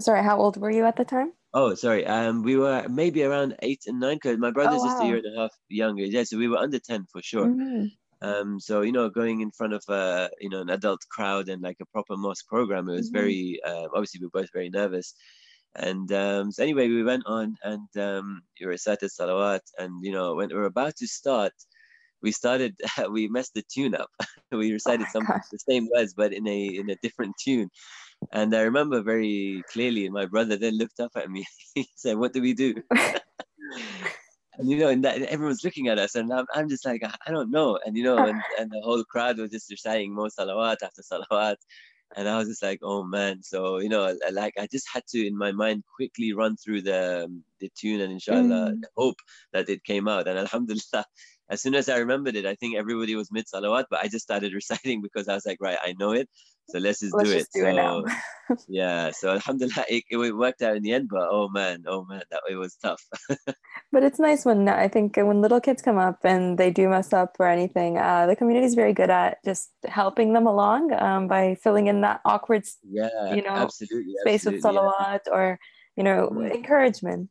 Sorry, 0.00 0.22
how 0.22 0.38
old 0.38 0.56
were 0.56 0.70
you 0.70 0.84
at 0.84 0.96
the 0.96 1.04
time? 1.04 1.32
Oh, 1.52 1.74
sorry. 1.74 2.06
Um, 2.06 2.42
we 2.42 2.56
were 2.56 2.86
maybe 2.88 3.24
around 3.24 3.56
eight 3.62 3.84
and 3.86 3.98
nine 4.00 4.16
because 4.16 4.38
my 4.38 4.50
brother's 4.50 4.80
oh, 4.80 4.84
wow. 4.84 4.90
just 4.90 5.02
a 5.02 5.06
year 5.06 5.16
and 5.16 5.36
a 5.36 5.40
half 5.40 5.50
younger. 5.68 6.04
Yeah, 6.04 6.24
so 6.24 6.38
we 6.38 6.48
were 6.48 6.58
under 6.58 6.78
ten 6.78 7.06
for 7.10 7.22
sure. 7.22 7.46
Mm-hmm. 7.46 7.86
Um, 8.22 8.58
so 8.58 8.80
you 8.80 8.92
know, 8.92 9.08
going 9.10 9.40
in 9.40 9.50
front 9.50 9.74
of 9.74 9.82
a 9.88 10.30
you 10.40 10.48
know 10.48 10.60
an 10.60 10.70
adult 10.70 11.00
crowd 11.10 11.48
and 11.48 11.62
like 11.62 11.76
a 11.80 11.86
proper 11.86 12.16
mosque 12.16 12.46
program, 12.48 12.88
it 12.88 12.92
was 12.92 13.10
mm-hmm. 13.10 13.18
very 13.18 13.60
uh, 13.64 13.88
obviously 13.94 14.20
we 14.20 14.26
were 14.26 14.40
both 14.40 14.52
very 14.52 14.70
nervous. 14.70 15.14
And 15.74 16.10
um, 16.12 16.50
so 16.50 16.62
anyway, 16.62 16.88
we 16.88 17.02
went 17.02 17.24
on 17.26 17.54
and 17.62 17.88
um, 17.98 18.42
we 18.58 18.66
recited 18.66 19.10
salawat, 19.10 19.60
and 19.78 19.92
you 20.02 20.12
know 20.12 20.34
when 20.34 20.48
we 20.48 20.54
were 20.54 20.64
about 20.64 20.96
to 20.96 21.06
start, 21.06 21.52
we 22.22 22.32
started 22.32 22.74
we 23.10 23.28
messed 23.28 23.54
the 23.54 23.62
tune 23.62 23.94
up. 23.94 24.10
we 24.52 24.72
recited 24.72 25.06
oh 25.08 25.12
some 25.12 25.26
God. 25.26 25.40
the 25.52 25.58
same 25.58 25.88
words 25.94 26.14
but 26.14 26.32
in 26.32 26.46
a 26.48 26.66
in 26.66 26.90
a 26.90 26.96
different 27.02 27.34
tune. 27.42 27.70
And 28.32 28.54
I 28.54 28.62
remember 28.62 29.02
very 29.02 29.62
clearly, 29.70 30.08
my 30.08 30.24
brother 30.24 30.56
then 30.56 30.78
looked 30.78 31.00
up 31.00 31.12
at 31.16 31.30
me. 31.30 31.44
he 31.74 31.86
said, 31.94 32.16
"What 32.16 32.32
do 32.32 32.40
we 32.40 32.54
do?" 32.54 32.74
And 34.58 34.70
you 34.70 34.78
know, 34.78 34.88
and 34.88 35.04
that 35.04 35.22
everyone's 35.22 35.64
looking 35.64 35.88
at 35.88 35.98
us, 35.98 36.14
and 36.14 36.32
I'm, 36.32 36.46
I'm 36.54 36.68
just 36.68 36.84
like, 36.84 37.02
I 37.26 37.30
don't 37.30 37.50
know. 37.50 37.78
And 37.84 37.96
you 37.96 38.04
know, 38.04 38.18
and, 38.18 38.40
and 38.58 38.70
the 38.70 38.80
whole 38.82 39.04
crowd 39.04 39.38
was 39.38 39.50
just 39.50 39.70
reciting 39.70 40.14
more 40.14 40.28
salawat 40.28 40.82
after 40.82 41.02
salawat, 41.02 41.56
and 42.14 42.28
I 42.28 42.38
was 42.38 42.48
just 42.48 42.62
like, 42.62 42.80
oh 42.82 43.02
man. 43.02 43.42
So 43.42 43.78
you 43.78 43.88
know, 43.88 44.16
like 44.32 44.54
I 44.58 44.66
just 44.70 44.86
had 44.92 45.06
to 45.08 45.26
in 45.26 45.36
my 45.36 45.52
mind 45.52 45.82
quickly 45.94 46.32
run 46.32 46.56
through 46.56 46.82
the 46.82 47.24
um, 47.24 47.42
the 47.60 47.70
tune 47.76 48.00
and 48.00 48.12
inshallah 48.12 48.72
mm. 48.72 48.82
hope 48.96 49.16
that 49.52 49.68
it 49.68 49.84
came 49.84 50.08
out. 50.08 50.28
And 50.28 50.38
alhamdulillah, 50.44 51.04
as 51.50 51.62
soon 51.62 51.74
as 51.74 51.88
I 51.88 51.98
remembered 51.98 52.36
it, 52.36 52.46
I 52.46 52.54
think 52.54 52.76
everybody 52.76 53.14
was 53.16 53.32
mid 53.32 53.46
salawat, 53.46 53.84
but 53.90 54.00
I 54.00 54.08
just 54.08 54.24
started 54.24 54.54
reciting 54.54 55.02
because 55.02 55.28
I 55.28 55.34
was 55.34 55.46
like, 55.46 55.58
right, 55.60 55.78
I 55.82 55.94
know 55.98 56.12
it. 56.12 56.28
So 56.68 56.78
let's 56.78 57.00
just 57.00 57.14
let's 57.14 57.28
do 57.28 57.36
just 57.36 57.56
it. 57.56 57.58
Do 57.58 57.76
so, 57.76 58.04
it 58.06 58.58
yeah. 58.68 59.10
So 59.12 59.30
alhamdulillah, 59.30 59.84
it, 59.88 60.04
it, 60.10 60.36
worked 60.36 60.62
out 60.62 60.76
in 60.76 60.82
the 60.82 60.92
end, 60.92 61.08
but 61.08 61.28
oh 61.30 61.48
man, 61.48 61.84
oh 61.86 62.04
man, 62.04 62.22
that 62.30 62.40
it 62.50 62.56
was 62.56 62.76
tough. 62.76 63.02
but 63.92 64.02
it's 64.02 64.18
nice 64.18 64.44
when 64.44 64.68
I 64.68 64.88
think 64.88 65.16
when 65.16 65.40
little 65.40 65.60
kids 65.60 65.82
come 65.82 65.98
up 65.98 66.18
and 66.24 66.58
they 66.58 66.70
do 66.70 66.88
mess 66.88 67.12
up 67.12 67.36
or 67.38 67.46
anything, 67.46 67.98
uh, 67.98 68.26
the 68.26 68.36
community 68.36 68.66
is 68.66 68.74
very 68.74 68.92
good 68.92 69.10
at 69.10 69.38
just 69.44 69.70
helping 69.84 70.32
them 70.32 70.46
along 70.46 70.92
um, 70.92 71.28
by 71.28 71.56
filling 71.62 71.86
in 71.86 72.00
that 72.00 72.20
awkward, 72.24 72.64
yeah, 72.88 73.34
you 73.34 73.42
know, 73.42 73.50
absolutely, 73.50 74.14
space 74.22 74.46
absolutely, 74.46 74.56
with 74.56 74.76
salawat 74.76 75.20
yeah. 75.26 75.32
or 75.32 75.58
you 75.96 76.04
know, 76.04 76.30
mm. 76.32 76.52
encouragement. 76.52 77.30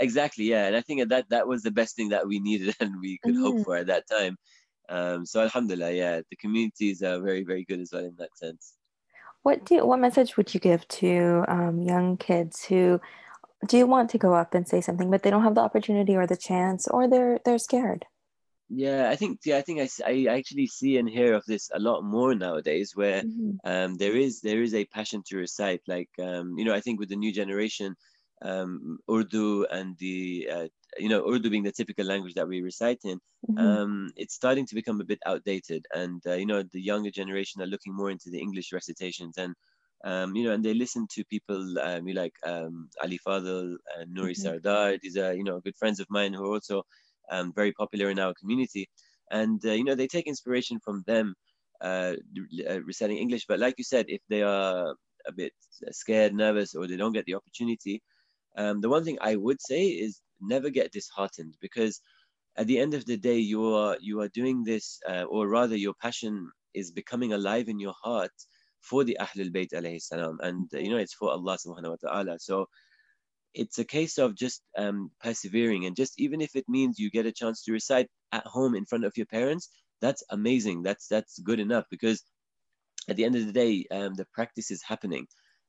Exactly, 0.00 0.44
yeah, 0.44 0.66
and 0.66 0.76
I 0.76 0.80
think 0.80 1.08
that 1.08 1.30
that 1.30 1.46
was 1.46 1.62
the 1.62 1.70
best 1.70 1.96
thing 1.96 2.10
that 2.10 2.26
we 2.26 2.40
needed 2.40 2.74
and 2.80 3.00
we 3.00 3.18
could 3.22 3.34
mm 3.34 3.40
hope 3.40 3.64
for 3.64 3.76
at 3.76 3.86
that 3.86 4.04
time. 4.08 4.36
Um, 4.88 5.24
so 5.24 5.40
Alhamdulillah, 5.40 5.92
yeah, 5.92 6.20
the 6.28 6.36
communities 6.36 7.02
are 7.02 7.20
very, 7.20 7.44
very 7.44 7.64
good 7.64 7.80
as 7.80 7.90
well 7.92 8.04
in 8.04 8.14
that 8.18 8.36
sense. 8.36 8.74
What 9.42 9.64
do 9.64 9.76
you, 9.76 9.86
what 9.86 10.00
message 10.00 10.36
would 10.36 10.54
you 10.54 10.60
give 10.60 10.86
to 10.88 11.44
um, 11.48 11.82
young 11.82 12.16
kids 12.16 12.64
who 12.64 13.00
do 13.66 13.86
want 13.86 14.10
to 14.10 14.18
go 14.18 14.34
up 14.34 14.54
and 14.54 14.66
say 14.66 14.80
something, 14.80 15.10
but 15.10 15.22
they 15.22 15.30
don't 15.30 15.42
have 15.42 15.54
the 15.54 15.60
opportunity 15.60 16.16
or 16.16 16.26
the 16.26 16.36
chance, 16.36 16.88
or 16.88 17.08
they're 17.08 17.38
they're 17.44 17.58
scared? 17.58 18.06
Yeah, 18.70 19.10
I 19.10 19.16
think 19.16 19.40
yeah, 19.44 19.58
I 19.58 19.62
think 19.62 19.80
I, 19.80 19.88
I 20.06 20.36
actually 20.38 20.66
see 20.66 20.96
and 20.96 21.08
hear 21.08 21.34
of 21.34 21.44
this 21.46 21.70
a 21.74 21.78
lot 21.78 22.02
more 22.02 22.34
nowadays, 22.34 22.92
where 22.94 23.22
mm-hmm. 23.22 23.56
um, 23.64 23.96
there 23.96 24.16
is 24.16 24.40
there 24.40 24.62
is 24.62 24.74
a 24.74 24.86
passion 24.86 25.22
to 25.26 25.36
recite. 25.36 25.82
Like 25.86 26.10
um, 26.18 26.56
you 26.58 26.64
know, 26.64 26.74
I 26.74 26.80
think 26.80 26.98
with 26.98 27.10
the 27.10 27.16
new 27.16 27.32
generation, 27.32 27.94
um, 28.42 28.98
Urdu 29.10 29.66
and 29.66 29.96
the 29.98 30.48
uh, 30.50 30.68
you 30.98 31.08
know 31.08 31.28
Urdu 31.28 31.50
being 31.50 31.62
the 31.62 31.72
typical 31.72 32.06
language 32.06 32.34
that 32.34 32.48
we 32.48 32.62
recite 32.62 33.00
in, 33.04 33.18
mm-hmm. 33.48 33.58
um, 33.58 34.10
it's 34.16 34.34
starting 34.34 34.66
to 34.66 34.74
become 34.74 35.00
a 35.00 35.04
bit 35.04 35.18
outdated. 35.26 35.86
And 35.94 36.22
uh, 36.26 36.34
you 36.34 36.46
know 36.46 36.62
the 36.62 36.80
younger 36.80 37.10
generation 37.10 37.62
are 37.62 37.66
looking 37.66 37.94
more 37.94 38.10
into 38.10 38.30
the 38.30 38.40
English 38.40 38.72
recitations 38.72 39.38
and. 39.38 39.54
Um, 40.06 40.36
you 40.36 40.44
know, 40.44 40.52
and 40.52 40.62
they 40.62 40.74
listen 40.74 41.06
to 41.14 41.24
people 41.24 41.78
um, 41.78 42.04
like 42.04 42.34
um, 42.44 42.90
Ali 43.02 43.18
Fadl 43.26 43.76
and 43.96 44.14
Nouri 44.14 44.32
mm-hmm. 44.32 44.42
Sardar. 44.42 44.98
These 45.02 45.16
are, 45.16 45.32
you 45.32 45.44
know, 45.44 45.60
good 45.60 45.76
friends 45.76 45.98
of 45.98 46.06
mine 46.10 46.34
who 46.34 46.44
are 46.44 46.52
also 46.52 46.84
um, 47.30 47.54
very 47.54 47.72
popular 47.72 48.10
in 48.10 48.18
our 48.18 48.34
community. 48.34 48.88
And, 49.30 49.64
uh, 49.64 49.72
you 49.72 49.84
know, 49.84 49.94
they 49.94 50.06
take 50.06 50.26
inspiration 50.26 50.78
from 50.84 51.04
them 51.06 51.34
uh, 51.80 52.14
uh, 52.68 52.82
reciting 52.82 53.18
English. 53.18 53.46
But 53.48 53.60
like 53.60 53.74
you 53.78 53.84
said, 53.84 54.06
if 54.08 54.20
they 54.28 54.42
are 54.42 54.94
a 55.26 55.32
bit 55.32 55.52
scared, 55.90 56.34
nervous, 56.34 56.74
or 56.74 56.86
they 56.86 56.96
don't 56.96 57.12
get 57.12 57.24
the 57.24 57.34
opportunity, 57.34 58.02
um, 58.56 58.80
the 58.80 58.88
one 58.88 59.04
thing 59.04 59.18
I 59.20 59.36
would 59.36 59.60
say 59.60 59.86
is 59.86 60.20
never 60.40 60.70
get 60.70 60.92
disheartened 60.92 61.56
because 61.60 62.00
at 62.56 62.66
the 62.66 62.78
end 62.78 62.94
of 62.94 63.04
the 63.04 63.16
day, 63.16 63.38
you 63.38 63.74
are 63.74 63.96
you 64.00 64.20
are 64.20 64.28
doing 64.28 64.62
this, 64.64 65.00
uh, 65.08 65.24
or 65.24 65.48
rather, 65.48 65.76
your 65.76 65.94
passion 66.00 66.50
is 66.72 66.90
becoming 66.92 67.32
alive 67.32 67.68
in 67.68 67.78
your 67.80 67.94
heart 68.02 68.30
for 68.80 69.04
the 69.04 69.16
Ahlul 69.20 69.50
Bayt 69.50 69.72
alayhi 69.72 70.00
salam, 70.00 70.38
and 70.40 70.68
uh, 70.72 70.78
you 70.78 70.90
know 70.90 70.98
it's 70.98 71.14
for 71.14 71.30
Allah 71.30 71.58
subhanahu 71.58 71.96
wa 71.96 72.00
taala. 72.04 72.40
So 72.40 72.66
it's 73.54 73.78
a 73.78 73.84
case 73.84 74.18
of 74.18 74.36
just 74.36 74.62
um, 74.78 75.10
persevering, 75.20 75.86
and 75.86 75.96
just 75.96 76.20
even 76.20 76.40
if 76.40 76.54
it 76.54 76.64
means 76.68 76.98
you 76.98 77.10
get 77.10 77.26
a 77.26 77.32
chance 77.32 77.64
to 77.64 77.72
recite 77.72 78.08
at 78.32 78.46
home 78.46 78.74
in 78.74 78.86
front 78.86 79.04
of 79.04 79.16
your 79.16 79.26
parents, 79.26 79.68
that's 80.00 80.22
amazing. 80.30 80.82
That's 80.82 81.08
that's 81.08 81.38
good 81.40 81.58
enough 81.60 81.86
because 81.90 82.22
at 83.08 83.16
the 83.16 83.24
end 83.24 83.36
of 83.36 83.46
the 83.46 83.52
day, 83.52 83.86
um, 83.90 84.14
the 84.14 84.26
practice 84.32 84.70
is 84.70 84.82
happening 84.82 85.26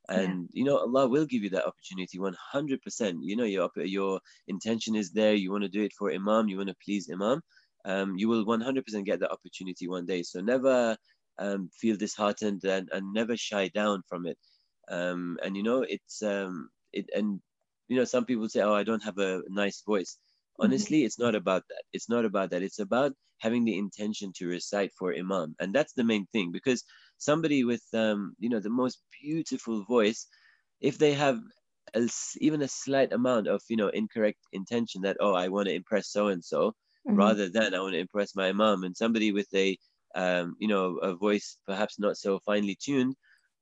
and 0.09 0.47
yeah. 0.53 0.59
you 0.59 0.63
know 0.63 0.77
allah 0.77 1.07
will 1.07 1.25
give 1.25 1.43
you 1.43 1.49
that 1.49 1.65
opportunity 1.65 2.17
100% 2.17 3.17
you 3.21 3.35
know 3.35 3.43
your 3.43 3.69
your 3.75 4.19
intention 4.47 4.95
is 4.95 5.11
there. 5.11 5.33
You 5.33 5.51
want 5.51 5.63
to 5.63 5.69
do 5.69 5.83
it 5.83 5.93
for 5.97 6.11
imam. 6.11 6.47
You 6.47 6.57
want 6.57 6.69
to 6.69 6.75
please 6.83 7.09
imam. 7.11 7.41
Um, 7.85 8.15
you 8.17 8.27
will 8.27 8.45
100% 8.45 9.05
get 9.05 9.19
that 9.19 9.31
opportunity 9.31 9.87
one 9.87 10.05
day. 10.05 10.23
So 10.23 10.41
never 10.41 10.97
um, 11.37 11.69
feel 11.79 11.95
disheartened 11.95 12.63
and, 12.63 12.89
and 12.91 13.13
never 13.13 13.37
shy 13.37 13.67
down 13.67 14.01
from 14.09 14.25
it. 14.25 14.37
Um, 14.89 15.37
and 15.43 15.55
you 15.57 15.63
know 15.63 15.85
it's 15.87 16.21
um, 16.21 16.69
it 16.93 17.09
and 17.15 17.39
you 17.87 17.97
know 17.97 18.05
some 18.05 18.25
people 18.25 18.47
say 18.49 18.61
oh 18.61 18.73
i 18.73 18.83
don't 18.83 19.03
have 19.03 19.17
a 19.17 19.41
nice 19.49 19.81
voice. 19.85 20.17
Honestly 20.59 20.99
mm-hmm. 20.99 21.07
it's 21.07 21.19
not 21.19 21.35
about 21.35 21.63
that. 21.69 21.83
It's 21.93 22.09
not 22.09 22.25
about 22.25 22.51
that. 22.51 22.63
It's 22.63 22.79
about 22.79 23.13
having 23.39 23.65
the 23.65 23.77
intention 23.77 24.31
to 24.37 24.47
recite 24.47 24.91
for 24.97 25.13
imam. 25.13 25.55
And 25.59 25.73
that's 25.73 25.93
the 25.93 26.03
main 26.03 26.25
thing 26.31 26.51
because 26.51 26.83
somebody 27.17 27.63
with 27.63 27.83
um, 27.93 28.35
you 28.39 28.49
know 28.49 28.59
the 28.59 28.69
most 28.69 28.99
beautiful 29.21 29.83
voice 29.85 30.27
if 30.81 30.97
they 30.97 31.13
have 31.13 31.39
a, 31.93 32.07
even 32.37 32.61
a 32.61 32.67
slight 32.67 33.13
amount 33.13 33.47
of 33.47 33.61
you 33.69 33.77
know 33.77 33.89
incorrect 33.89 34.39
intention 34.53 35.01
that 35.01 35.17
oh 35.19 35.33
i 35.33 35.47
want 35.47 35.67
to 35.67 35.73
impress 35.73 36.09
so 36.09 36.27
and 36.27 36.43
so 36.43 36.73
rather 37.17 37.49
than 37.49 37.73
i 37.73 37.79
want 37.79 37.93
to 37.93 37.99
impress 37.99 38.35
my 38.35 38.51
mom 38.51 38.83
and 38.83 38.97
somebody 38.97 39.31
with 39.31 39.47
a 39.53 39.77
um, 40.15 40.55
you 40.59 40.67
know 40.67 40.97
a 40.97 41.13
voice 41.15 41.57
perhaps 41.67 41.99
not 41.99 42.17
so 42.17 42.39
finely 42.45 42.75
tuned 42.81 43.15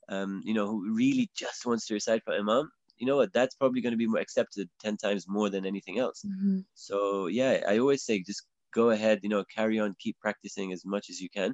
um, 0.10 0.42
you 0.44 0.54
know 0.54 0.68
who 0.68 0.94
really 0.94 1.30
just 1.36 1.66
wants 1.66 1.88
to 1.88 1.94
recite 1.94 2.24
for 2.24 2.34
imam 2.34 2.70
you 2.98 3.08
know 3.08 3.18
what? 3.18 3.34
That's 3.34 3.56
probably 3.56 3.82
going 3.82 3.92
to 3.92 3.98
be 3.98 4.08
more 4.08 4.22
accepted 4.22 4.70
10 4.82 4.98
times 4.98 5.26
more 5.28 5.50
than 5.50 5.66
anything 5.66 6.00
else. 6.00 6.24
Mm-hmm. 6.26 6.60
so 6.74 7.28
yeah 7.28 7.62
i 7.68 7.78
always 7.78 8.04
say 8.04 8.22
just 8.22 8.44
go 8.74 8.89
ahead 8.92 9.20
you 9.24 9.30
know 9.30 9.44
carry 9.54 9.80
on 9.80 9.94
keep 10.00 10.18
practicing 10.20 10.72
as 10.74 10.86
much 10.86 11.10
as 11.10 11.20
you 11.20 11.30
can 11.30 11.54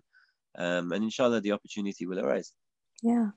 um, 0.57 0.91
and 0.91 1.03
inshallah 1.03 1.41
the 1.41 1.51
opportunity 1.51 2.05
will 2.05 2.19
arise. 2.19 2.53
Yeah. 3.01 3.29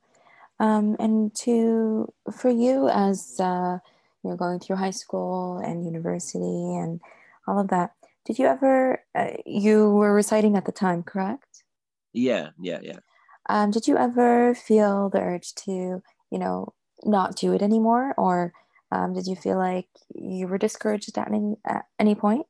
Um, 0.61 0.97
and 0.99 1.35
to 1.37 2.13
for 2.33 2.51
you 2.51 2.89
as 2.89 3.41
uh, 3.41 3.79
you're 4.23 4.37
going 4.37 4.61
through 4.61 4.77
high 4.77 4.91
school 4.91 5.59
and 5.59 5.85
university 5.85 6.77
and 6.77 7.01
all 7.47 7.59
of 7.59 7.69
that 7.69 7.93
did 8.25 8.39
you 8.39 8.47
ever 8.47 9.03
uh, 9.15 9.31
you 9.45 9.91
were 9.91 10.15
reciting 10.15 10.57
at 10.57 10.65
the 10.65 10.73
time 10.73 11.03
correct? 11.03 11.65
Yeah 12.13 12.51
yeah 12.61 12.79
yeah. 12.83 12.99
Um, 13.49 13.71
did 13.71 13.89
you 13.89 13.97
ever 13.97 14.55
feel 14.55 15.11
the 15.11 15.21
urge 15.21 15.55
to 15.67 16.03
you 16.31 16.39
know 16.39 16.75
not 17.05 17.37
do 17.37 17.53
it 17.53 17.63
anymore? 17.63 18.15
Or 18.17 18.53
um, 18.93 19.15
did 19.15 19.27
you 19.27 19.35
feel 19.35 19.59
like 19.59 19.89
you 20.15 20.47
were 20.47 20.59
discouraged 20.59 21.17
at 21.19 21.29
any 21.29 21.57
at 21.67 21.87
any 21.99 22.15
point 22.15 22.47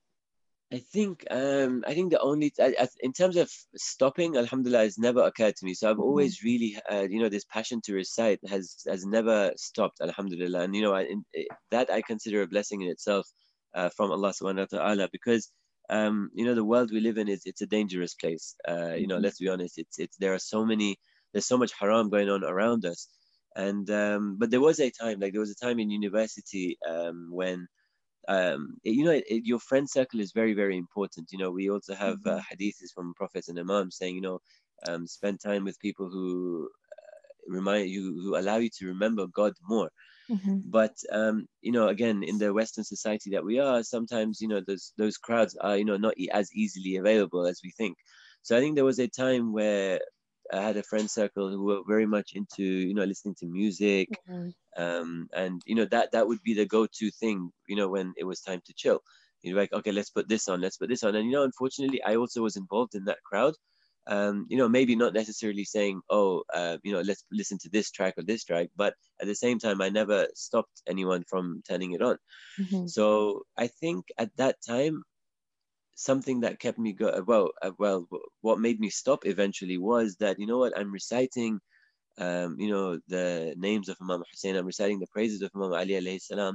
I 0.72 0.78
think 0.78 1.26
um, 1.30 1.84
I 1.86 1.92
think 1.92 2.12
the 2.12 2.20
only 2.20 2.52
in 3.00 3.12
terms 3.12 3.36
of 3.36 3.50
stopping, 3.76 4.38
Alhamdulillah, 4.38 4.84
has 4.84 4.96
never 4.96 5.22
occurred 5.22 5.54
to 5.56 5.66
me. 5.66 5.74
So 5.74 5.90
I've 5.90 5.96
mm-hmm. 5.96 6.02
always 6.02 6.42
really, 6.42 6.80
uh, 6.90 7.06
you 7.10 7.20
know, 7.20 7.28
this 7.28 7.44
passion 7.44 7.82
to 7.84 7.92
recite 7.92 8.40
has 8.48 8.76
has 8.88 9.04
never 9.04 9.52
stopped, 9.56 10.00
Alhamdulillah. 10.00 10.62
And 10.62 10.74
you 10.74 10.80
know, 10.80 10.94
I, 10.94 11.02
in, 11.02 11.24
that 11.70 11.90
I 11.90 12.00
consider 12.00 12.40
a 12.40 12.46
blessing 12.46 12.80
in 12.80 12.88
itself 12.88 13.26
uh, 13.74 13.90
from 13.90 14.12
Allah 14.12 14.32
Subhanahu 14.32 14.72
wa 14.72 14.78
Taala 14.78 15.08
because 15.12 15.50
um, 15.90 16.30
you 16.32 16.46
know 16.46 16.54
the 16.54 16.64
world 16.64 16.90
we 16.90 17.00
live 17.00 17.18
in 17.18 17.28
is 17.28 17.42
it's 17.44 17.60
a 17.60 17.66
dangerous 17.66 18.14
place. 18.14 18.54
Uh, 18.66 18.94
you 18.94 19.06
know, 19.06 19.16
mm-hmm. 19.16 19.24
let's 19.24 19.38
be 19.38 19.48
honest. 19.48 19.76
It's 19.76 19.98
it's 19.98 20.16
there 20.16 20.32
are 20.32 20.38
so 20.38 20.64
many 20.64 20.98
there's 21.32 21.46
so 21.46 21.58
much 21.58 21.72
haram 21.78 22.08
going 22.08 22.30
on 22.30 22.44
around 22.44 22.86
us, 22.86 23.08
and 23.54 23.90
um, 23.90 24.36
but 24.38 24.50
there 24.50 24.60
was 24.60 24.80
a 24.80 24.90
time 24.90 25.20
like 25.20 25.32
there 25.32 25.40
was 25.40 25.50
a 25.50 25.66
time 25.66 25.78
in 25.80 25.90
university 25.90 26.78
um, 26.88 27.28
when 27.30 27.68
um, 28.28 28.76
it, 28.84 28.90
you 28.90 29.04
know 29.04 29.12
it, 29.12 29.24
it, 29.28 29.44
your 29.44 29.58
friend 29.58 29.88
circle 29.88 30.20
is 30.20 30.32
very 30.32 30.54
very 30.54 30.76
important. 30.76 31.30
You 31.32 31.38
know, 31.38 31.50
we 31.50 31.70
also 31.70 31.94
have 31.94 32.18
uh, 32.26 32.38
mm-hmm. 32.38 32.64
hadiths 32.64 32.92
from 32.94 33.14
prophets 33.14 33.48
and 33.48 33.58
imams 33.58 33.96
saying 33.96 34.14
you 34.14 34.20
know 34.20 34.38
um, 34.88 35.06
spend 35.06 35.40
time 35.40 35.64
with 35.64 35.78
people 35.80 36.08
who 36.08 36.68
uh, 36.68 37.52
remind 37.52 37.90
you 37.90 38.20
who 38.22 38.36
allow 38.36 38.56
you 38.56 38.70
to 38.78 38.86
remember 38.86 39.26
God 39.26 39.52
more. 39.68 39.90
Mm-hmm. 40.30 40.58
But 40.64 40.94
um, 41.10 41.46
you 41.60 41.72
know, 41.72 41.88
again, 41.88 42.22
in 42.22 42.38
the 42.38 42.52
Western 42.52 42.84
society 42.84 43.30
that 43.30 43.44
we 43.44 43.58
are, 43.58 43.82
sometimes 43.82 44.40
you 44.40 44.48
know 44.48 44.60
those 44.66 44.92
those 44.96 45.16
crowds 45.16 45.56
are 45.56 45.76
you 45.76 45.84
know 45.84 45.96
not 45.96 46.14
as 46.32 46.52
easily 46.54 46.96
available 46.96 47.46
as 47.46 47.60
we 47.62 47.70
think. 47.72 47.96
So 48.42 48.56
I 48.56 48.60
think 48.60 48.74
there 48.74 48.84
was 48.84 48.98
a 48.98 49.08
time 49.08 49.52
where 49.52 50.00
I 50.52 50.62
had 50.62 50.76
a 50.76 50.82
friend 50.82 51.10
circle 51.10 51.50
who 51.50 51.64
were 51.64 51.80
very 51.86 52.06
much 52.06 52.32
into 52.34 52.62
you 52.62 52.94
know 52.94 53.04
listening 53.04 53.34
to 53.40 53.46
music, 53.46 54.08
mm-hmm. 54.28 54.82
um, 54.82 55.28
and 55.34 55.62
you 55.66 55.74
know 55.74 55.86
that 55.86 56.12
that 56.12 56.26
would 56.26 56.42
be 56.42 56.54
the 56.54 56.66
go-to 56.66 57.10
thing 57.10 57.50
you 57.68 57.76
know 57.76 57.88
when 57.88 58.12
it 58.16 58.24
was 58.24 58.40
time 58.40 58.60
to 58.66 58.74
chill. 58.74 59.00
You're 59.42 59.56
like, 59.56 59.72
okay, 59.72 59.90
let's 59.90 60.10
put 60.10 60.28
this 60.28 60.46
on, 60.48 60.60
let's 60.60 60.76
put 60.76 60.88
this 60.88 61.02
on, 61.02 61.16
and 61.16 61.26
you 61.26 61.32
know, 61.32 61.42
unfortunately, 61.42 62.00
I 62.04 62.14
also 62.14 62.42
was 62.42 62.56
involved 62.56 62.94
in 62.94 63.04
that 63.06 63.18
crowd 63.24 63.54
um, 64.06 64.46
you 64.48 64.56
know, 64.56 64.68
maybe 64.68 64.96
not 64.96 65.14
necessarily 65.14 65.64
saying, 65.64 66.00
oh, 66.10 66.42
uh, 66.52 66.78
you 66.82 66.92
know, 66.92 67.00
let's 67.00 67.24
listen 67.30 67.58
to 67.58 67.68
this 67.70 67.90
track 67.90 68.14
or 68.16 68.24
this 68.24 68.44
track, 68.44 68.68
but 68.76 68.94
at 69.20 69.26
the 69.26 69.34
same 69.34 69.58
time, 69.58 69.80
I 69.80 69.88
never 69.88 70.26
stopped 70.34 70.82
anyone 70.88 71.24
from 71.28 71.62
turning 71.68 71.92
it 71.92 72.02
on. 72.02 72.18
Mm-hmm. 72.60 72.86
So 72.86 73.42
I 73.56 73.68
think 73.68 74.06
at 74.18 74.36
that 74.36 74.56
time, 74.66 75.02
something 75.94 76.40
that 76.40 76.58
kept 76.58 76.78
me 76.78 76.92
go 76.92 77.22
well, 77.26 77.50
uh, 77.62 77.72
well, 77.78 78.08
what 78.40 78.58
made 78.58 78.80
me 78.80 78.90
stop 78.90 79.26
eventually 79.26 79.78
was 79.78 80.16
that 80.16 80.38
you 80.38 80.46
know 80.46 80.58
what, 80.58 80.76
I'm 80.76 80.92
reciting, 80.92 81.60
um, 82.18 82.56
you 82.58 82.70
know, 82.70 82.98
the 83.08 83.54
names 83.56 83.88
of 83.88 83.96
Imam 84.00 84.22
Hussein, 84.30 84.56
I'm 84.56 84.66
reciting 84.66 85.00
the 85.00 85.06
praises 85.12 85.42
of 85.42 85.50
Imam 85.54 85.72
Ali 85.72 85.94
alayhi 85.94 86.20
salam. 86.20 86.54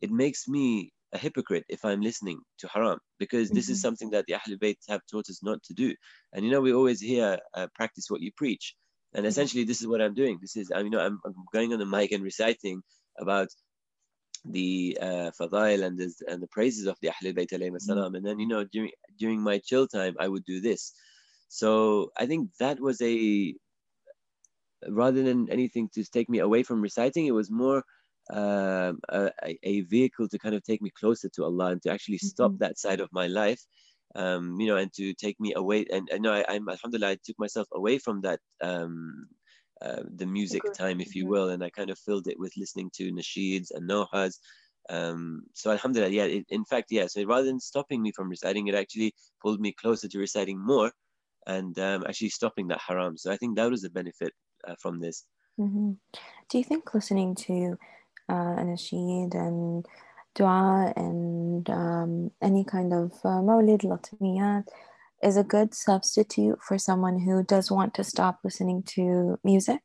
It 0.00 0.10
makes 0.10 0.48
me 0.48 0.92
a 1.12 1.18
hypocrite 1.18 1.64
if 1.68 1.84
I'm 1.84 2.00
listening 2.00 2.40
to 2.58 2.68
haram 2.68 2.98
because 3.18 3.48
mm-hmm. 3.48 3.56
this 3.56 3.68
is 3.68 3.78
mm-hmm. 3.78 3.82
something 3.82 4.10
that 4.10 4.26
the 4.26 4.34
Ahlul 4.34 4.58
Bayt 4.58 4.76
have 4.88 5.00
taught 5.10 5.30
us 5.30 5.40
not 5.42 5.62
to 5.64 5.74
do. 5.74 5.94
And 6.32 6.44
you 6.44 6.50
know, 6.50 6.60
we 6.60 6.74
always 6.74 7.00
hear 7.00 7.38
uh, 7.54 7.68
practice 7.74 8.06
what 8.08 8.20
you 8.20 8.32
preach. 8.36 8.74
And 9.14 9.20
mm-hmm. 9.20 9.28
essentially, 9.28 9.64
this 9.64 9.80
is 9.80 9.86
what 9.86 10.02
I'm 10.02 10.14
doing. 10.14 10.38
This 10.40 10.56
is, 10.56 10.72
I 10.74 10.78
mean, 10.78 10.86
you 10.86 10.98
know, 10.98 11.04
I'm, 11.04 11.20
I'm 11.24 11.34
going 11.52 11.72
on 11.72 11.78
the 11.78 11.86
mic 11.86 12.12
and 12.12 12.22
reciting 12.22 12.82
about 13.18 13.48
the 14.44 14.98
uh, 15.00 15.30
fadail 15.40 15.84
and 15.84 15.98
the, 15.98 16.12
and 16.28 16.42
the 16.42 16.46
praises 16.48 16.86
of 16.86 16.96
the 17.00 17.08
Ahlul 17.08 17.34
Bayt 17.34 17.50
mm-hmm. 17.50 18.14
And 18.14 18.26
then, 18.26 18.38
you 18.38 18.48
know, 18.48 18.64
during, 18.64 18.90
during 19.18 19.40
my 19.40 19.58
chill 19.58 19.86
time, 19.88 20.14
I 20.20 20.28
would 20.28 20.44
do 20.44 20.60
this. 20.60 20.92
So 21.48 22.10
I 22.18 22.26
think 22.26 22.50
that 22.58 22.80
was 22.80 23.00
a, 23.00 23.54
rather 24.88 25.22
than 25.22 25.50
anything 25.50 25.88
to 25.94 26.04
take 26.04 26.28
me 26.28 26.40
away 26.40 26.62
from 26.62 26.80
reciting, 26.80 27.26
it 27.26 27.32
was 27.32 27.50
more 27.50 27.84
um, 28.32 29.00
a, 29.10 29.30
a, 29.62 29.82
vehicle 29.82 30.28
to 30.28 30.38
kind 30.38 30.54
of 30.54 30.62
take 30.62 30.80
me 30.80 30.90
closer 30.98 31.28
to 31.30 31.44
Allah 31.44 31.72
and 31.72 31.82
to 31.82 31.90
actually 31.90 32.18
stop 32.18 32.52
mm-hmm. 32.52 32.64
that 32.64 32.78
side 32.78 33.00
of 33.00 33.08
my 33.12 33.26
life, 33.26 33.60
um, 34.14 34.58
you 34.58 34.66
know, 34.66 34.76
and 34.76 34.92
to 34.94 35.12
take 35.14 35.38
me 35.40 35.52
away. 35.54 35.84
And 35.92 36.08
I 36.12 36.18
know 36.18 36.32
I, 36.32 36.54
am 36.54 36.68
Alhamdulillah, 36.68 37.12
I 37.12 37.18
took 37.22 37.38
myself 37.38 37.68
away 37.72 37.98
from 37.98 38.22
that, 38.22 38.40
um, 38.62 39.26
uh, 39.84 40.02
the 40.16 40.26
music 40.26 40.62
time, 40.72 41.00
if 41.00 41.14
you 41.14 41.26
will, 41.26 41.50
and 41.50 41.62
I 41.62 41.70
kind 41.70 41.90
of 41.90 41.98
filled 41.98 42.26
it 42.26 42.38
with 42.38 42.56
listening 42.56 42.90
to 42.94 43.12
nasheeds 43.12 43.70
and 43.74 43.88
nohas. 43.88 44.38
Um, 44.88 45.42
so 45.52 45.70
Alhamdulillah, 45.70 46.12
yeah, 46.12 46.24
it, 46.24 46.46
in 46.48 46.64
fact, 46.64 46.88
yeah. 46.90 47.06
So 47.06 47.22
rather 47.24 47.46
than 47.46 47.60
stopping 47.60 48.02
me 48.02 48.12
from 48.12 48.28
reciting, 48.28 48.66
it 48.66 48.74
actually 48.74 49.14
pulled 49.42 49.60
me 49.60 49.72
closer 49.72 50.08
to 50.08 50.18
reciting 50.18 50.58
more 50.58 50.90
and 51.46 51.78
um, 51.78 52.04
actually 52.08 52.30
stopping 52.30 52.68
that 52.68 52.80
haram. 52.86 53.16
So 53.16 53.30
I 53.30 53.36
think 53.36 53.56
that 53.56 53.70
was 53.70 53.84
a 53.84 53.90
benefit 53.90 54.32
uh, 54.66 54.74
from 54.80 55.00
this. 55.00 55.24
Mm-hmm. 55.58 55.92
Do 56.48 56.58
you 56.58 56.64
think 56.64 56.92
listening 56.94 57.34
to 57.46 57.78
uh, 58.28 58.56
anasheed 58.60 59.34
and 59.34 59.86
dua 60.34 60.92
and 60.96 61.68
um, 61.70 62.30
any 62.42 62.64
kind 62.64 62.92
of 62.92 63.12
uh, 63.24 63.40
mawlid, 63.40 63.82
latmiyat 63.82 64.66
is 65.24 65.36
a 65.36 65.44
good 65.44 65.74
substitute 65.74 66.58
for 66.62 66.78
someone 66.78 67.20
who 67.20 67.42
does 67.42 67.70
want 67.70 67.94
to 67.94 68.04
stop 68.04 68.40
listening 68.44 68.82
to 68.94 69.38
music? 69.42 69.80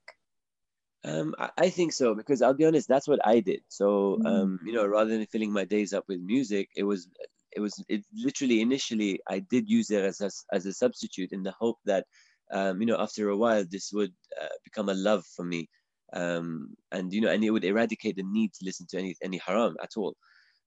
Um, 1.05 1.33
I, 1.57 1.69
think 1.69 1.93
so 1.93 2.13
because 2.13 2.41
I'll 2.41 2.53
be 2.53 2.65
honest, 2.65 2.89
that's 2.89 3.07
what 3.07 3.25
I 3.25 3.39
did. 3.39 3.61
So 3.69 4.19
mm. 4.21 4.27
um, 4.27 4.59
you 4.65 4.73
know, 4.73 4.85
rather 4.85 5.11
than 5.11 5.25
filling 5.27 5.53
my 5.53 5.63
days 5.63 5.93
up 5.93 6.03
with 6.09 6.19
music, 6.19 6.69
it 6.75 6.83
was 6.83 7.07
it 7.53 7.61
was 7.61 7.81
it 7.87 8.03
literally 8.13 8.59
initially 8.59 9.21
I 9.27 9.39
did 9.39 9.69
use 9.69 9.91
it 9.91 10.03
as 10.03 10.19
a, 10.19 10.29
as 10.53 10.65
a 10.65 10.73
substitute 10.73 11.31
in 11.31 11.41
the 11.41 11.53
hope 11.57 11.77
that 11.85 12.05
um, 12.51 12.81
you 12.81 12.85
know 12.85 12.99
after 12.99 13.29
a 13.29 13.37
while 13.37 13.63
this 13.71 13.91
would 13.93 14.11
uh, 14.41 14.55
become 14.65 14.89
a 14.89 14.93
love 14.93 15.23
for 15.35 15.45
me 15.45 15.69
um, 16.13 16.75
and 16.91 17.13
you 17.13 17.21
know, 17.21 17.29
and 17.29 17.43
it 17.43 17.51
would 17.51 17.63
eradicate 17.63 18.15
the 18.15 18.23
need 18.23 18.53
to 18.53 18.65
listen 18.65 18.87
to 18.89 18.97
any 18.97 19.15
any 19.21 19.39
haram 19.45 19.75
at 19.81 19.91
all. 19.97 20.15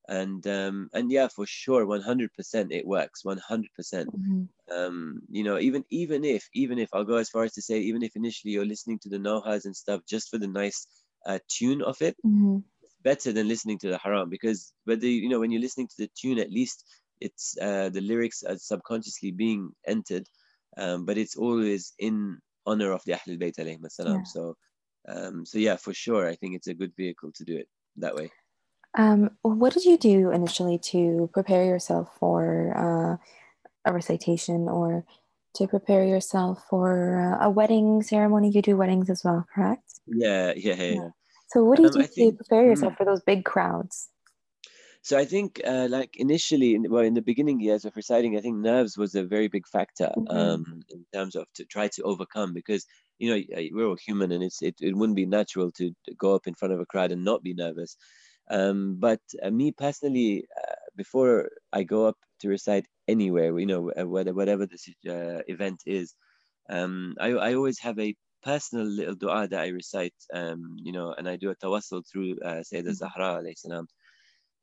And 0.09 0.45
um, 0.49 0.89
and 0.93 1.13
yeah, 1.13 1.29
for 1.29 1.47
sure, 1.47 1.87
one 1.87 2.03
hundred 2.03 2.33
percent, 2.35 2.73
it 2.73 2.87
works. 2.87 3.25
One 3.25 3.39
hundred 3.39 3.71
percent. 3.77 4.09
Mm-hmm. 4.13 4.43
Um, 4.77 5.21
you 5.31 5.45
know, 5.45 5.59
even 5.59 5.85
even 5.91 6.25
if 6.25 6.49
even 6.55 6.79
if 6.79 6.89
I'll 6.93 7.05
go 7.05 7.17
as 7.17 7.31
far 7.31 7.45
as 7.45 7.53
to 7.53 7.63
say, 7.63 7.79
even 7.79 8.03
if 8.03 8.17
initially 8.17 8.53
you're 8.53 8.67
listening 8.67 8.99
to 9.01 9.09
the 9.09 9.19
nohas 9.19 9.65
and 9.65 9.77
stuff 9.77 10.01
just 10.09 10.29
for 10.29 10.39
the 10.39 10.49
nice 10.49 10.87
uh, 11.25 11.39
tune 11.49 11.83
of 11.83 12.03
it, 12.03 12.17
mm-hmm. 12.27 12.59
it's 12.83 12.97
better 13.03 13.33
than 13.33 13.47
listening 13.47 13.79
to 13.79 13.89
the 13.89 13.99
haram 13.99 14.29
because 14.29 14.73
whether 14.85 15.07
you 15.07 15.29
know 15.29 15.39
when 15.39 15.53
you're 15.53 15.61
listening 15.61 15.89
to 15.89 15.97
the 15.99 16.11
tune, 16.21 16.41
at 16.41 16.51
least 16.51 16.85
it's 17.21 17.57
uh, 17.63 17.89
the 17.89 18.01
lyrics 18.01 18.43
are 18.43 18.59
subconsciously 18.59 19.31
being 19.31 19.71
entered, 19.87 20.27
um, 20.77 21.05
but 21.05 21.17
it's 21.17 21.37
always 21.37 21.93
in 22.01 22.39
honor 22.67 22.91
of 22.91 23.03
the 23.05 23.13
Ahlul 23.13 23.41
Bayt 23.41 23.59
alayhi 23.59 23.79
yeah. 24.01 24.23
So 24.25 24.57
um, 25.09 25.47
so 25.47 25.59
yeah, 25.59 25.77
for 25.77 25.95
sure, 25.95 26.29
I 26.29 26.35
think 26.37 26.57
it's 26.57 26.69
a 26.69 26.75
good 26.75 26.93
vehicle 26.97 27.31
to 27.37 27.45
do 27.45 27.57
it 27.57 27.69
that 27.97 28.15
way. 28.15 28.31
Um, 28.97 29.31
what 29.43 29.73
did 29.73 29.85
you 29.85 29.97
do 29.97 30.31
initially 30.31 30.79
to 30.79 31.31
prepare 31.33 31.65
yourself 31.65 32.11
for 32.19 32.73
uh, 32.77 33.91
a 33.91 33.93
recitation 33.93 34.69
or 34.69 35.05
to 35.55 35.67
prepare 35.67 36.05
yourself 36.05 36.65
for 36.69 37.21
uh, 37.21 37.47
a 37.47 37.51
wedding 37.51 38.03
ceremony? 38.03 38.51
You 38.51 38.63
do 38.63 38.77
weddings 38.77 39.09
as 39.09 39.23
well, 39.25 39.47
correct? 39.55 40.01
Yeah, 40.07 40.53
yeah, 40.57 40.75
yeah. 40.75 40.93
yeah. 40.93 41.09
So 41.49 41.65
what 41.65 41.77
do 41.77 41.83
you 41.83 41.89
um, 41.89 41.95
do 41.95 42.03
think, 42.07 42.39
to 42.39 42.45
prepare 42.45 42.67
yourself 42.67 42.95
mm, 42.95 42.97
for 42.99 43.05
those 43.05 43.23
big 43.23 43.45
crowds? 43.45 44.09
So 45.03 45.19
I 45.19 45.25
think, 45.25 45.61
uh, 45.67 45.89
like 45.91 46.17
initially, 46.17 46.75
in, 46.75 46.89
well, 46.89 47.03
in 47.03 47.15
the 47.15 47.23
beginning 47.23 47.61
years 47.61 47.85
of 47.85 47.97
reciting, 47.97 48.37
I 48.37 48.41
think 48.41 48.57
nerves 48.57 48.97
was 48.97 49.15
a 49.15 49.25
very 49.25 49.49
big 49.49 49.67
factor 49.67 50.13
mm-hmm. 50.17 50.37
um, 50.37 50.83
in 50.91 51.05
terms 51.13 51.35
of 51.35 51.47
to 51.57 51.65
try 51.65 51.89
to 51.89 52.03
overcome 52.03 52.55
because 52.55 52.87
you 53.19 53.31
know 53.31 53.69
we're 53.73 53.87
all 53.87 53.97
human 53.97 54.33
and 54.33 54.43
it's 54.43 54.63
it, 54.63 54.77
it 54.81 54.97
wouldn't 54.97 55.17
be 55.17 55.27
natural 55.27 55.71
to 55.73 55.93
go 56.17 56.35
up 56.35 56.47
in 56.47 56.55
front 56.55 56.73
of 56.73 56.81
a 56.81 56.87
crowd 56.87 57.13
and 57.13 57.25
not 57.25 57.43
be 57.43 57.53
nervous. 57.53 57.97
Um, 58.51 58.97
but 58.99 59.21
uh, 59.43 59.51
me 59.51 59.73
personally, 59.73 60.45
uh, 60.57 60.75
before 60.97 61.51
I 61.73 61.85
go 61.85 62.07
up 62.07 62.17
to 62.41 62.49
recite 62.49 62.87
anywhere, 63.09 63.59
you 63.59 63.67
know, 63.67 63.91
whatever 63.97 64.67
the 64.67 64.79
uh, 65.09 65.43
event 65.47 65.83
is, 65.87 66.15
um, 66.69 67.15
I, 67.21 67.31
I 67.31 67.55
always 67.55 67.79
have 67.81 67.99
a 67.99 68.15
personal 68.43 68.85
little 68.85 69.15
dua 69.15 69.49
that 69.49 69.61
I 69.61 69.69
recite, 69.69 70.15
um, 70.33 70.77
you 70.83 70.93
know, 70.93 71.15
and 71.17 71.29
I 71.29 71.37
do 71.37 71.51
a 71.51 71.57
tawassul 71.57 72.03
through 72.11 72.39
uh, 72.45 72.63
Sayyidah 72.63 72.83
mm-hmm. 72.83 72.93
Zahra 72.93 73.43
alayhi 73.43 73.59
salam. 73.59 73.87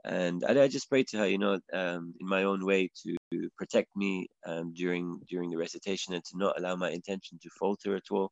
And 0.06 0.44
I, 0.48 0.63
I, 0.63 0.68
just 0.68 0.89
pray 0.89 1.04
to 1.04 1.18
her, 1.18 1.28
you 1.28 1.38
know, 1.38 1.60
um, 1.74 2.13
in 2.20 2.28
my 2.28 2.44
own 2.44 2.65
way 2.65 2.89
to 3.04 3.50
protect 3.58 3.89
me 3.98 4.28
um, 4.46 4.74
during 4.74 5.20
during 5.30 5.50
the 5.50 5.58
recitation 5.58 6.13
and 6.13 6.24
to 6.26 6.38
not 6.38 6.58
allow 6.58 6.76
my 6.76 6.89
intention 6.89 7.38
to 7.42 7.50
falter 7.60 7.96
at 7.96 8.12
all 8.12 8.32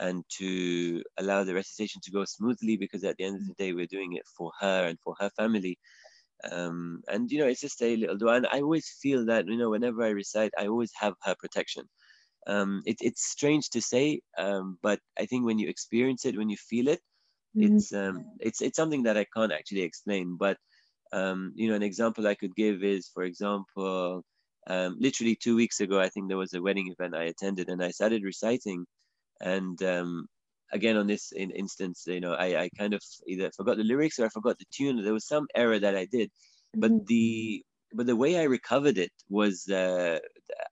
and 0.00 0.24
to 0.38 1.02
allow 1.18 1.44
the 1.44 1.54
recitation 1.54 2.00
to 2.02 2.10
go 2.10 2.24
smoothly 2.24 2.76
because 2.76 3.04
at 3.04 3.16
the 3.18 3.24
end 3.24 3.36
of 3.36 3.46
the 3.46 3.54
day 3.54 3.72
we're 3.72 3.86
doing 3.86 4.14
it 4.14 4.26
for 4.36 4.50
her 4.58 4.86
and 4.86 4.98
for 5.04 5.14
her 5.20 5.30
family. 5.36 5.78
Um, 6.50 7.02
and 7.08 7.30
you 7.30 7.38
know 7.38 7.46
it's 7.46 7.60
just 7.60 7.82
a 7.82 7.96
little 7.96 8.16
dua 8.16 8.36
and 8.36 8.46
i 8.50 8.62
always 8.62 8.96
feel 9.02 9.26
that 9.26 9.46
you 9.46 9.58
know 9.58 9.68
whenever 9.68 10.02
i 10.02 10.08
recite 10.08 10.50
i 10.58 10.66
always 10.68 10.90
have 10.98 11.12
her 11.22 11.34
protection. 11.38 11.84
Um, 12.46 12.80
it, 12.86 12.96
it's 13.02 13.26
strange 13.30 13.68
to 13.70 13.82
say 13.82 14.22
um, 14.38 14.78
but 14.82 15.00
i 15.18 15.26
think 15.26 15.44
when 15.44 15.58
you 15.58 15.68
experience 15.68 16.24
it 16.24 16.38
when 16.38 16.48
you 16.48 16.56
feel 16.56 16.88
it 16.88 17.00
mm-hmm. 17.54 17.76
it's 17.76 17.92
um, 17.92 18.24
it's 18.40 18.62
it's 18.62 18.76
something 18.76 19.02
that 19.02 19.18
i 19.18 19.26
can't 19.36 19.52
actually 19.52 19.82
explain. 19.82 20.38
But 20.38 20.56
um, 21.12 21.52
you 21.54 21.68
know 21.68 21.74
an 21.74 21.82
example 21.82 22.26
i 22.26 22.34
could 22.34 22.56
give 22.56 22.82
is 22.82 23.10
for 23.12 23.24
example 23.24 24.22
um, 24.66 24.96
literally 24.98 25.36
two 25.36 25.56
weeks 25.56 25.80
ago 25.80 26.00
i 26.00 26.08
think 26.08 26.28
there 26.28 26.38
was 26.44 26.54
a 26.54 26.62
wedding 26.62 26.88
event 26.88 27.14
i 27.14 27.24
attended 27.24 27.68
and 27.68 27.84
i 27.84 27.90
started 27.90 28.24
reciting 28.24 28.86
and 29.40 29.82
um, 29.82 30.26
again 30.72 30.96
on 30.96 31.06
this 31.06 31.32
in 31.32 31.50
instance 31.50 32.04
you 32.06 32.20
know 32.20 32.32
I, 32.32 32.62
I 32.62 32.70
kind 32.78 32.94
of 32.94 33.02
either 33.26 33.50
forgot 33.56 33.76
the 33.76 33.84
lyrics 33.84 34.18
or 34.18 34.26
i 34.26 34.28
forgot 34.28 34.58
the 34.58 34.66
tune. 34.72 35.02
There 35.02 35.12
was 35.12 35.26
some 35.26 35.46
error 35.54 35.78
that 35.78 35.96
i 35.96 36.04
did. 36.04 36.30
But 36.74 36.92
mm-hmm. 36.92 37.04
the 37.06 37.64
but 37.92 38.06
the 38.06 38.16
way 38.16 38.38
i 38.38 38.44
recovered 38.44 38.98
it 38.98 39.12
was 39.28 39.68
uh, 39.68 40.18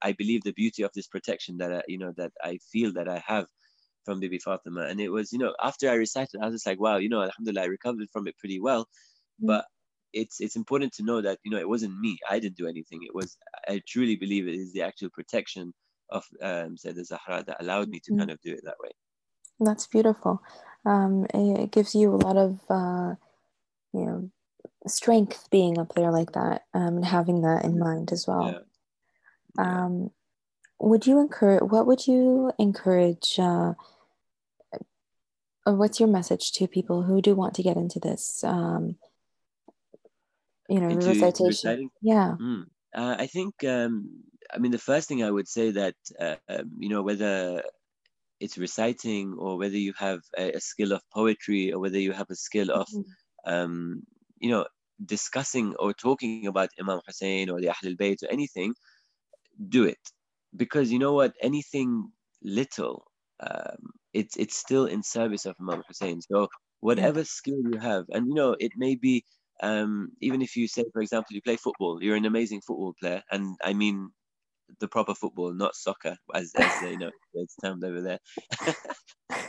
i 0.02 0.12
believe 0.12 0.42
the 0.44 0.52
beauty 0.52 0.82
of 0.82 0.92
this 0.94 1.08
protection 1.08 1.58
that 1.58 1.72
I, 1.72 1.82
you 1.88 1.98
know 1.98 2.12
that 2.16 2.32
i 2.42 2.58
feel 2.72 2.92
that 2.94 3.08
i 3.08 3.22
have 3.26 3.46
from 4.04 4.20
Bibi 4.20 4.38
Fatima. 4.38 4.82
And 4.82 5.00
it 5.00 5.10
was 5.10 5.32
you 5.32 5.38
know 5.38 5.54
after 5.62 5.90
i 5.90 5.94
recited 5.94 6.40
i 6.40 6.46
was 6.46 6.54
just 6.54 6.66
like 6.66 6.80
wow 6.80 6.98
you 6.98 7.08
know 7.08 7.22
alhamdulillah 7.22 7.62
i 7.62 7.66
recovered 7.66 8.08
from 8.12 8.28
it 8.28 8.38
pretty 8.38 8.60
well. 8.60 8.82
Mm-hmm. 8.84 9.46
but 9.46 9.64
it's 10.14 10.40
it's 10.40 10.56
important 10.56 10.92
to 10.94 11.02
know 11.02 11.20
that 11.20 11.38
you 11.44 11.50
know 11.50 11.58
it 11.58 11.68
wasn't 11.68 11.98
me. 11.98 12.18
I 12.30 12.38
didn't 12.38 12.56
do 12.56 12.66
anything. 12.66 13.00
It 13.02 13.14
was 13.14 13.36
i 13.68 13.80
truly 13.86 14.16
believe 14.16 14.46
it 14.46 14.54
is 14.54 14.72
the 14.72 14.82
actual 14.82 15.10
protection 15.10 15.74
of 16.10 16.24
um, 16.40 16.76
Sayyidah 16.76 17.04
Zahra 17.04 17.44
that 17.46 17.60
allowed 17.60 17.88
me 17.88 18.00
to 18.00 18.10
mm-hmm. 18.10 18.20
kind 18.20 18.30
of 18.30 18.40
do 18.40 18.52
it 18.52 18.60
that 18.64 18.78
way. 18.80 18.90
That's 19.60 19.86
beautiful. 19.86 20.42
Um, 20.86 21.26
it 21.34 21.70
gives 21.70 21.94
you 21.94 22.14
a 22.14 22.16
lot 22.16 22.36
of, 22.36 22.60
uh, 22.70 23.14
you 23.92 24.06
know, 24.06 24.30
strength 24.86 25.48
being 25.50 25.78
up 25.78 25.94
there 25.94 26.12
like 26.12 26.32
that 26.32 26.62
um, 26.72 26.96
and 26.96 27.04
having 27.04 27.42
that 27.42 27.64
in 27.64 27.78
mind 27.78 28.12
as 28.12 28.26
well. 28.26 28.46
Yeah. 28.46 28.58
Yeah. 29.58 29.84
Um, 29.84 30.10
would 30.78 31.06
you 31.06 31.20
encourage, 31.20 31.62
what 31.62 31.86
would 31.86 32.06
you 32.06 32.52
encourage, 32.58 33.38
uh, 33.38 33.74
or 35.66 35.74
what's 35.74 35.98
your 35.98 36.08
message 36.08 36.52
to 36.52 36.68
people 36.68 37.02
who 37.02 37.20
do 37.20 37.34
want 37.34 37.54
to 37.54 37.62
get 37.62 37.76
into 37.76 37.98
this? 37.98 38.42
Um, 38.44 38.96
you 40.68 40.80
know, 40.80 40.88
into 40.88 41.08
recitation. 41.08 41.46
Reciting? 41.46 41.90
Yeah. 42.00 42.36
Mm. 42.40 42.66
Uh, 42.94 43.16
I 43.18 43.26
think 43.26 43.64
um, 43.64 44.22
I 44.52 44.58
mean, 44.58 44.72
the 44.72 44.78
first 44.78 45.08
thing 45.08 45.22
I 45.22 45.30
would 45.30 45.48
say 45.48 45.70
that, 45.72 45.94
uh, 46.18 46.36
um, 46.48 46.70
you 46.78 46.88
know, 46.88 47.02
whether 47.02 47.62
it's 48.40 48.58
reciting 48.58 49.34
or 49.34 49.58
whether 49.58 49.76
you 49.76 49.92
have 49.98 50.20
a, 50.36 50.52
a, 50.52 50.60
skill 50.60 50.92
of 50.92 51.02
poetry 51.12 51.72
or 51.72 51.80
whether 51.80 51.98
you 51.98 52.12
have 52.12 52.30
a 52.30 52.36
skill 52.36 52.70
of, 52.70 52.86
mm-hmm. 52.88 53.52
um, 53.52 54.02
you 54.38 54.50
know, 54.50 54.64
discussing 55.04 55.74
or 55.76 55.92
talking 55.92 56.46
about 56.46 56.70
Imam 56.80 57.00
Hussein 57.06 57.50
or 57.50 57.60
the 57.60 57.68
Ahl 57.68 57.84
al-Bayt 57.84 58.22
or 58.22 58.30
anything, 58.30 58.74
do 59.68 59.84
it. 59.84 59.98
Because 60.56 60.90
you 60.90 60.98
know 60.98 61.12
what? 61.12 61.34
Anything 61.42 62.10
little, 62.42 63.04
um, 63.40 63.90
it's, 64.12 64.36
it's 64.36 64.56
still 64.56 64.86
in 64.86 65.02
service 65.02 65.44
of 65.46 65.56
Imam 65.60 65.82
Hussein. 65.86 66.20
So 66.22 66.48
whatever 66.80 67.24
skill 67.24 67.58
you 67.70 67.78
have, 67.78 68.06
and 68.10 68.28
you 68.28 68.34
know, 68.34 68.56
it 68.58 68.72
may 68.76 68.94
be 68.94 69.24
um, 69.60 70.12
even 70.20 70.42
if 70.42 70.56
you 70.56 70.68
say, 70.68 70.84
for 70.92 71.02
example, 71.02 71.34
you 71.34 71.42
play 71.42 71.56
football, 71.56 72.02
you're 72.02 72.16
an 72.16 72.26
amazing 72.26 72.60
football 72.60 72.94
player, 73.00 73.22
and 73.30 73.56
I 73.64 73.72
mean 73.72 74.10
the 74.80 74.88
proper 74.88 75.14
football, 75.14 75.52
not 75.52 75.74
soccer, 75.74 76.16
as, 76.34 76.52
as 76.56 76.82
you 76.82 76.98
know 76.98 77.10
it's 77.34 77.56
termed 77.56 77.84
over 77.84 78.00
there. 78.00 78.18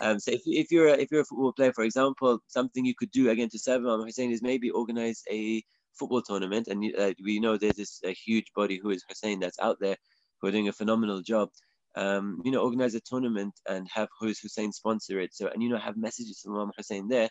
um, 0.02 0.20
so 0.20 0.32
if, 0.32 0.42
if 0.46 0.72
you're 0.72 0.88
a, 0.88 0.94
if 0.94 1.12
you're 1.12 1.22
a 1.22 1.26
football 1.26 1.54
player, 1.54 1.74
for 1.74 1.84
example, 1.84 2.40
something 2.48 2.86
you 2.86 2.96
could 2.96 3.12
do 3.12 3.30
again 3.30 3.50
to 3.50 3.60
serve 3.60 3.82
Imam 3.82 4.02
Hussein 4.02 4.32
is 4.32 4.42
maybe 4.42 4.70
organize 4.70 5.24
a 5.32 5.64
football 5.94 6.22
tournament, 6.22 6.68
and 6.68 6.84
uh, 6.98 7.14
we 7.24 7.40
know 7.40 7.58
there's 7.58 7.76
this 7.76 8.02
a 8.04 8.14
huge 8.14 8.48
body 8.56 8.80
who 8.82 8.90
is 8.90 9.04
Hussein 9.08 9.40
that's 9.40 9.60
out 9.60 9.78
there 9.80 9.98
who 10.42 10.48
are 10.48 10.52
doing 10.52 10.70
a 10.70 10.74
phenomenal 10.74 11.22
job. 11.22 11.50
Um, 11.96 12.42
you 12.46 12.52
know, 12.52 12.62
organize 12.62 12.96
a 12.96 13.02
tournament 13.02 13.54
and 13.68 13.88
have 13.94 14.08
who's 14.20 14.40
Hussein 14.40 14.72
sponsor 14.72 15.20
it. 15.20 15.34
So 15.34 15.48
and 15.48 15.62
you 15.62 15.70
know 15.70 15.78
have 15.78 15.98
messages 15.98 16.42
from 16.44 16.56
Imam 16.56 16.72
Hussein 16.78 17.08
there. 17.08 17.30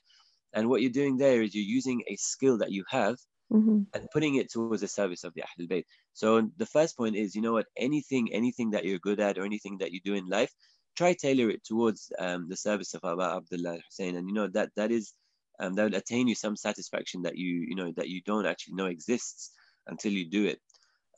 And 0.55 0.69
what 0.69 0.81
you're 0.81 0.91
doing 0.91 1.19
there 1.19 1.43
is 1.43 1.55
you're 1.55 1.65
using 1.65 2.03
a 2.09 2.17
skill 2.17 2.59
that 2.59 2.73
you 2.73 2.85
have 2.89 3.17
mm-hmm. 3.53 3.83
and 3.95 4.11
putting 4.13 4.37
it 4.37 4.51
towards 4.51 4.81
the 4.81 4.89
service 4.89 5.25
of 5.25 5.33
the 5.35 5.43
Ahlul 5.43 5.69
Bayt. 5.69 5.85
So 6.13 6.49
the 6.57 6.67
first 6.67 6.97
point 6.97 7.17
is, 7.17 7.35
you 7.35 7.43
know 7.43 7.53
what, 7.53 7.67
anything, 7.77 8.33
anything 8.33 8.71
that 8.71 8.85
you're 8.85 8.99
good 8.99 9.21
at 9.21 9.39
or 9.39 9.45
anything 9.45 9.79
that 9.79 9.93
you 9.93 10.01
do 10.05 10.15
in 10.15 10.27
life, 10.27 10.53
try 10.97 11.15
tailor 11.15 11.51
it 11.51 11.65
towards 11.65 12.13
um, 12.19 12.49
the 12.49 12.57
service 12.57 12.95
of 12.95 13.05
Aba 13.05 13.37
Abdullah 13.37 13.79
Hussein. 13.87 14.17
And 14.17 14.29
you 14.29 14.35
know 14.35 14.49
that 14.49 14.71
that 14.77 14.91
is 14.91 15.13
um, 15.61 15.75
that 15.75 15.91
will 15.91 15.99
attain 15.99 16.29
you 16.29 16.35
some 16.35 16.57
satisfaction 16.57 17.23
that 17.23 17.37
you 17.37 17.67
you 17.69 17.75
know 17.75 17.93
that 17.97 18.09
you 18.09 18.21
don't 18.23 18.47
actually 18.47 18.75
know 18.75 18.87
exists 18.87 19.53
until 19.87 20.13
you 20.13 20.29
do 20.29 20.47
it. 20.47 20.61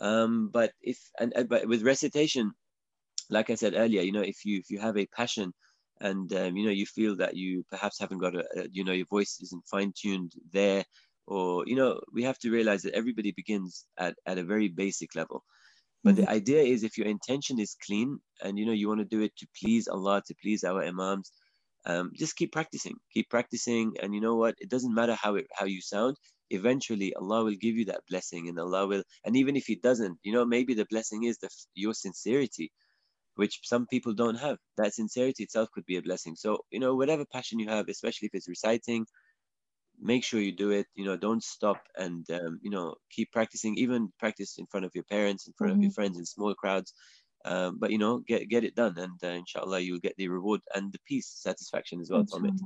Um, 0.00 0.50
but 0.52 0.72
if 0.80 0.98
and 1.18 1.32
but 1.48 1.66
with 1.66 1.82
recitation, 1.82 2.52
like 3.28 3.50
I 3.50 3.54
said 3.54 3.74
earlier, 3.74 4.02
you 4.02 4.12
know 4.12 4.22
if 4.22 4.44
you 4.44 4.58
if 4.58 4.70
you 4.70 4.78
have 4.80 4.96
a 4.96 5.06
passion 5.06 5.52
and 6.00 6.32
um, 6.34 6.56
you 6.56 6.64
know 6.64 6.70
you 6.70 6.86
feel 6.86 7.16
that 7.16 7.36
you 7.36 7.64
perhaps 7.70 7.98
haven't 7.98 8.18
got 8.18 8.34
a, 8.34 8.44
a 8.56 8.68
you 8.70 8.84
know 8.84 8.92
your 8.92 9.06
voice 9.06 9.38
isn't 9.42 9.66
fine 9.66 9.92
tuned 9.96 10.32
there 10.52 10.84
or 11.26 11.64
you 11.66 11.76
know 11.76 12.00
we 12.12 12.22
have 12.24 12.38
to 12.38 12.50
realize 12.50 12.82
that 12.82 12.94
everybody 12.94 13.32
begins 13.32 13.86
at, 13.98 14.14
at 14.26 14.38
a 14.38 14.44
very 14.44 14.68
basic 14.68 15.14
level. 15.14 15.44
But 16.02 16.14
mm-hmm. 16.14 16.24
the 16.24 16.30
idea 16.30 16.62
is 16.62 16.82
if 16.82 16.96
your 16.96 17.06
intention 17.06 17.60
is 17.60 17.76
clean 17.84 18.18
and 18.42 18.58
you 18.58 18.66
know 18.66 18.72
you 18.72 18.88
want 18.88 19.00
to 19.00 19.16
do 19.16 19.22
it 19.22 19.36
to 19.36 19.46
please 19.60 19.88
allah 19.88 20.22
to 20.26 20.34
please 20.42 20.64
our 20.64 20.82
imams 20.82 21.30
um, 21.86 22.10
just 22.14 22.36
keep 22.36 22.52
practicing 22.52 22.96
keep 23.12 23.28
practicing. 23.30 23.94
And 24.02 24.14
you 24.14 24.20
know 24.20 24.36
what? 24.36 24.54
It 24.58 24.70
doesn't 24.70 24.94
matter 24.94 25.14
how 25.14 25.36
it 25.36 25.46
how 25.52 25.66
you 25.66 25.80
sound. 25.80 26.16
Eventually 26.50 27.14
allah 27.14 27.44
will 27.44 27.60
give 27.60 27.76
you 27.76 27.84
that 27.86 28.02
blessing 28.08 28.48
and 28.48 28.58
allah 28.58 28.86
will 28.86 29.04
and 29.24 29.36
even 29.36 29.56
if 29.56 29.66
he 29.66 29.76
doesn't 29.76 30.18
you 30.22 30.32
know 30.32 30.44
maybe 30.44 30.74
the 30.74 30.86
blessing 30.90 31.24
is 31.24 31.38
the 31.38 31.48
your 31.74 31.94
sincerity 31.94 32.72
which 33.36 33.60
some 33.62 33.86
people 33.86 34.12
don't 34.12 34.34
have. 34.34 34.58
That 34.76 34.92
sincerity 34.92 35.44
itself 35.44 35.70
could 35.72 35.86
be 35.86 35.96
a 35.96 36.02
blessing. 36.02 36.34
So 36.36 36.58
you 36.70 36.80
know 36.80 36.94
whatever 36.96 37.24
passion 37.32 37.58
you 37.58 37.68
have 37.68 37.88
especially 37.88 38.26
if 38.26 38.34
it's 38.34 38.48
reciting 38.48 39.06
make 40.00 40.24
sure 40.24 40.40
you 40.40 40.52
do 40.52 40.70
it 40.70 40.86
you 40.94 41.04
know 41.04 41.16
don't 41.16 41.42
stop 41.42 41.80
and 41.96 42.26
um, 42.30 42.58
you 42.62 42.70
know 42.70 42.94
keep 43.10 43.30
practicing 43.32 43.76
even 43.76 44.12
practice 44.18 44.58
in 44.58 44.66
front 44.66 44.86
of 44.86 44.92
your 44.94 45.04
parents 45.04 45.46
in 45.46 45.52
front 45.56 45.72
mm-hmm. 45.72 45.78
of 45.78 45.82
your 45.82 45.90
mm-hmm. 45.90 45.94
friends 45.94 46.18
in 46.18 46.24
small 46.24 46.54
crowds 46.54 46.92
um, 47.44 47.78
but 47.78 47.90
you 47.90 47.98
know 47.98 48.18
get 48.26 48.48
get 48.48 48.64
it 48.64 48.74
done 48.74 48.96
and 48.98 49.18
uh, 49.22 49.28
inshallah 49.28 49.80
you'll 49.80 49.98
get 49.98 50.16
the 50.16 50.28
reward 50.28 50.60
and 50.74 50.92
the 50.92 50.98
peace 51.06 51.28
satisfaction 51.40 52.00
as 52.00 52.10
well 52.10 52.20
inshallah. 52.20 52.40
from 52.40 52.48
it 52.48 52.60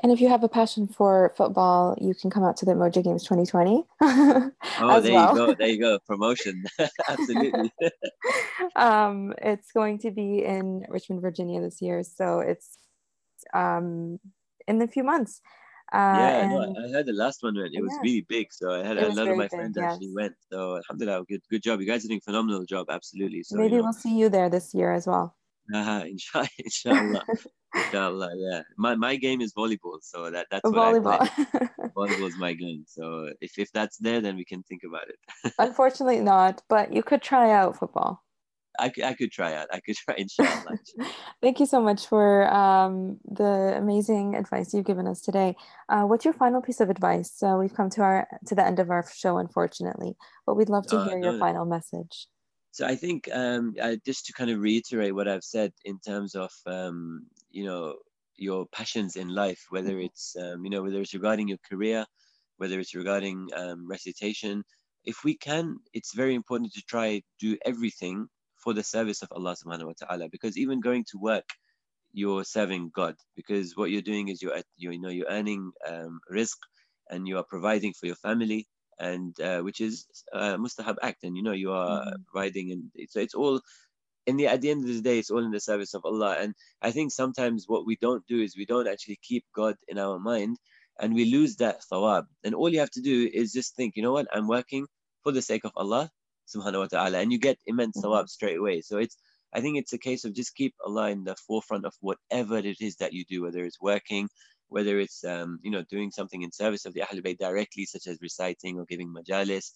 and 0.00 0.12
if 0.12 0.20
you 0.20 0.28
have 0.28 0.44
a 0.44 0.48
passion 0.48 0.86
for 0.86 1.32
football, 1.36 1.96
you 2.00 2.14
can 2.14 2.30
come 2.30 2.44
out 2.44 2.56
to 2.58 2.64
the 2.64 2.72
Moja 2.72 3.02
Games 3.02 3.24
2020. 3.24 3.82
oh, 4.00 5.00
there 5.00 5.12
well. 5.12 5.30
you 5.30 5.34
go. 5.34 5.54
There 5.54 5.68
you 5.68 5.80
go. 5.80 5.98
Promotion. 6.06 6.64
Absolutely. 7.08 7.72
um, 8.76 9.34
it's 9.38 9.72
going 9.72 9.98
to 10.00 10.12
be 10.12 10.44
in 10.44 10.84
Richmond, 10.88 11.20
Virginia 11.20 11.60
this 11.60 11.82
year. 11.82 12.04
So 12.04 12.38
it's 12.38 12.78
um, 13.52 14.20
in 14.68 14.80
a 14.80 14.86
few 14.86 15.02
months. 15.02 15.40
Uh, 15.92 15.96
yeah, 15.96 16.42
and, 16.42 16.74
no, 16.74 16.84
I 16.84 16.88
heard 16.90 17.06
the 17.06 17.14
last 17.14 17.42
one 17.42 17.56
went. 17.56 17.74
It 17.74 17.80
was 17.80 17.92
yeah. 17.94 18.00
really 18.02 18.26
big, 18.28 18.52
so 18.52 18.72
I 18.72 18.86
had 18.86 18.98
a 18.98 19.08
lot 19.08 19.28
of 19.28 19.36
my 19.38 19.48
friends 19.48 19.74
big, 19.74 19.84
actually 19.84 20.08
yes. 20.08 20.14
went. 20.14 20.34
So 20.52 20.76
alhamdulillah, 20.76 21.24
good, 21.24 21.40
good 21.50 21.62
job. 21.62 21.80
You 21.80 21.86
guys 21.86 22.04
are 22.04 22.08
doing 22.08 22.18
a 22.18 22.28
phenomenal 22.28 22.64
job. 22.64 22.88
Absolutely. 22.90 23.42
So 23.42 23.56
maybe 23.56 23.72
you 23.72 23.78
know. 23.78 23.84
we'll 23.84 23.92
see 23.94 24.18
you 24.18 24.28
there 24.28 24.50
this 24.50 24.74
year 24.74 24.92
as 24.92 25.06
well. 25.06 25.34
Uh, 25.74 26.02
inshallah, 26.06 26.48
inshallah, 26.64 27.22
inshallah. 27.74 28.30
Yeah, 28.38 28.62
my, 28.78 28.94
my 28.94 29.16
game 29.16 29.42
is 29.42 29.52
volleyball, 29.52 29.98
so 30.00 30.30
that 30.30 30.46
that's 30.50 30.64
volleyball. 30.64 31.02
what 31.02 31.20
I 31.20 31.44
play. 31.44 31.68
volleyball 31.96 32.26
is 32.26 32.38
my 32.38 32.54
game. 32.54 32.84
So 32.86 33.30
if 33.42 33.58
if 33.58 33.70
that's 33.72 33.98
there, 33.98 34.22
then 34.22 34.36
we 34.36 34.46
can 34.46 34.62
think 34.62 34.80
about 34.88 35.08
it. 35.10 35.52
Unfortunately, 35.58 36.20
not. 36.20 36.62
But 36.70 36.94
you 36.94 37.02
could 37.02 37.20
try 37.20 37.50
out 37.50 37.78
football. 37.78 38.22
I, 38.78 38.92
I 39.04 39.14
could 39.14 39.32
try 39.32 39.54
out. 39.54 39.68
I 39.72 39.80
could 39.80 39.96
try, 39.96 40.14
inshallah. 40.16 40.78
Thank 41.42 41.60
you 41.60 41.66
so 41.66 41.80
much 41.80 42.06
for 42.06 42.52
um, 42.52 43.18
the 43.24 43.74
amazing 43.76 44.36
advice 44.36 44.72
you've 44.72 44.86
given 44.86 45.06
us 45.06 45.20
today. 45.20 45.56
Uh, 45.88 46.02
what's 46.02 46.24
your 46.24 46.34
final 46.34 46.62
piece 46.62 46.80
of 46.80 46.90
advice? 46.90 47.42
Uh, 47.42 47.56
we've 47.58 47.74
come 47.74 47.90
to 47.90 48.02
our 48.02 48.28
to 48.46 48.54
the 48.54 48.64
end 48.64 48.78
of 48.78 48.90
our 48.90 49.04
show, 49.14 49.38
unfortunately, 49.38 50.16
but 50.46 50.54
we'd 50.54 50.68
love 50.68 50.86
to 50.88 50.98
uh, 50.98 51.04
hear 51.04 51.18
uh, 51.18 51.20
no, 51.20 51.30
your 51.30 51.38
final 51.38 51.64
message. 51.64 52.28
So 52.70 52.86
I 52.86 52.94
think 52.94 53.28
um, 53.32 53.74
just 54.04 54.26
to 54.26 54.32
kind 54.32 54.50
of 54.50 54.60
reiterate 54.60 55.14
what 55.14 55.28
I've 55.28 55.44
said 55.44 55.72
in 55.84 55.98
terms 55.98 56.34
of 56.34 56.50
um, 56.66 57.26
you 57.50 57.64
know 57.64 57.96
your 58.36 58.66
passions 58.66 59.16
in 59.16 59.28
life, 59.28 59.64
whether 59.70 59.94
mm-hmm. 59.94 60.06
it's 60.06 60.36
um, 60.40 60.64
you 60.64 60.70
know 60.70 60.82
whether 60.82 61.00
it's 61.00 61.14
regarding 61.14 61.48
your 61.48 61.58
career, 61.68 62.04
whether 62.58 62.78
it's 62.78 62.94
regarding 62.94 63.48
um, 63.56 63.88
recitation, 63.88 64.64
if 65.04 65.24
we 65.24 65.34
can, 65.36 65.76
it's 65.92 66.14
very 66.14 66.34
important 66.34 66.72
to 66.74 66.82
try 66.82 67.22
do 67.40 67.56
everything 67.64 68.28
for 68.68 68.74
the 68.74 68.84
service 68.84 69.22
of 69.22 69.32
Allah 69.32 69.56
subhanahu 69.56 69.86
wa 69.86 69.96
ta'ala. 69.98 70.28
Because 70.28 70.58
even 70.58 70.80
going 70.80 71.04
to 71.08 71.16
work, 71.16 71.48
you're 72.12 72.44
serving 72.44 72.92
God. 72.92 73.16
Because 73.34 73.72
what 73.78 73.90
you're 73.90 74.04
doing 74.04 74.28
is 74.28 74.42
you're, 74.42 74.60
you're 74.76 74.92
you 74.92 75.00
know, 75.00 75.08
you're 75.08 75.30
earning 75.30 75.72
um, 75.88 76.20
rizq 76.30 76.60
and 77.08 77.26
you 77.26 77.38
are 77.38 77.48
providing 77.48 77.94
for 77.94 78.04
your 78.04 78.20
family 78.20 78.68
and 78.98 79.40
uh, 79.40 79.60
which 79.60 79.80
is 79.80 80.04
a 80.34 80.58
mustahab 80.58 80.96
act 81.00 81.24
and 81.24 81.34
you 81.34 81.42
know 81.42 81.52
you 81.52 81.72
are 81.72 82.04
mm-hmm. 82.04 82.22
providing 82.30 82.72
and 82.72 83.08
so 83.08 83.20
it's 83.20 83.34
all 83.34 83.58
in 84.26 84.36
the 84.36 84.46
at 84.48 84.60
the 84.60 84.70
end 84.70 84.82
of 84.82 84.94
the 84.94 85.00
day 85.00 85.18
it's 85.18 85.30
all 85.30 85.44
in 85.44 85.54
the 85.56 85.60
service 85.60 85.94
of 85.94 86.04
Allah 86.04 86.36
and 86.38 86.52
I 86.82 86.90
think 86.90 87.12
sometimes 87.12 87.64
what 87.68 87.86
we 87.86 87.96
don't 87.96 88.26
do 88.26 88.42
is 88.42 88.56
we 88.56 88.66
don't 88.66 88.88
actually 88.88 89.18
keep 89.22 89.44
God 89.54 89.76
in 89.86 89.96
our 89.98 90.18
mind 90.18 90.58
and 91.00 91.14
we 91.14 91.24
lose 91.36 91.56
that 91.56 91.80
thawab 91.90 92.24
and 92.44 92.54
all 92.54 92.68
you 92.68 92.80
have 92.80 92.90
to 92.98 93.00
do 93.00 93.30
is 93.32 93.52
just 93.52 93.76
think 93.76 93.94
you 93.96 94.02
know 94.02 94.12
what 94.12 94.26
I'm 94.34 94.48
working 94.48 94.84
for 95.22 95.32
the 95.32 95.42
sake 95.42 95.64
of 95.64 95.72
Allah 95.76 96.10
subhanahu 96.54 96.80
wa 96.80 96.86
ta'ala 96.86 97.18
and 97.18 97.32
you 97.32 97.38
get 97.38 97.58
immense 97.66 97.96
thawab 98.00 98.24
mm-hmm. 98.24 98.36
straight 98.36 98.58
away 98.58 98.80
so 98.80 98.98
it's 98.98 99.16
I 99.50 99.62
think 99.62 99.78
it's 99.78 99.94
a 99.94 99.98
case 99.98 100.26
of 100.26 100.34
just 100.34 100.54
keep 100.54 100.74
Allah 100.84 101.08
in 101.08 101.24
the 101.24 101.34
forefront 101.46 101.86
of 101.86 101.94
whatever 102.00 102.58
it 102.58 102.80
is 102.80 102.96
that 102.96 103.14
you 103.14 103.24
do 103.24 103.42
whether 103.42 103.64
it's 103.64 103.80
working 103.80 104.28
whether 104.68 104.98
it's 104.98 105.24
um, 105.24 105.58
you 105.62 105.70
know 105.70 105.82
doing 105.90 106.10
something 106.10 106.42
in 106.42 106.52
service 106.52 106.84
of 106.84 106.94
the 106.94 107.00
Ahlul 107.00 107.24
Bayt 107.24 107.38
directly, 107.38 107.84
such 107.84 108.06
as 108.06 108.18
reciting 108.20 108.78
or 108.78 108.84
giving 108.84 109.12
majalis. 109.12 109.72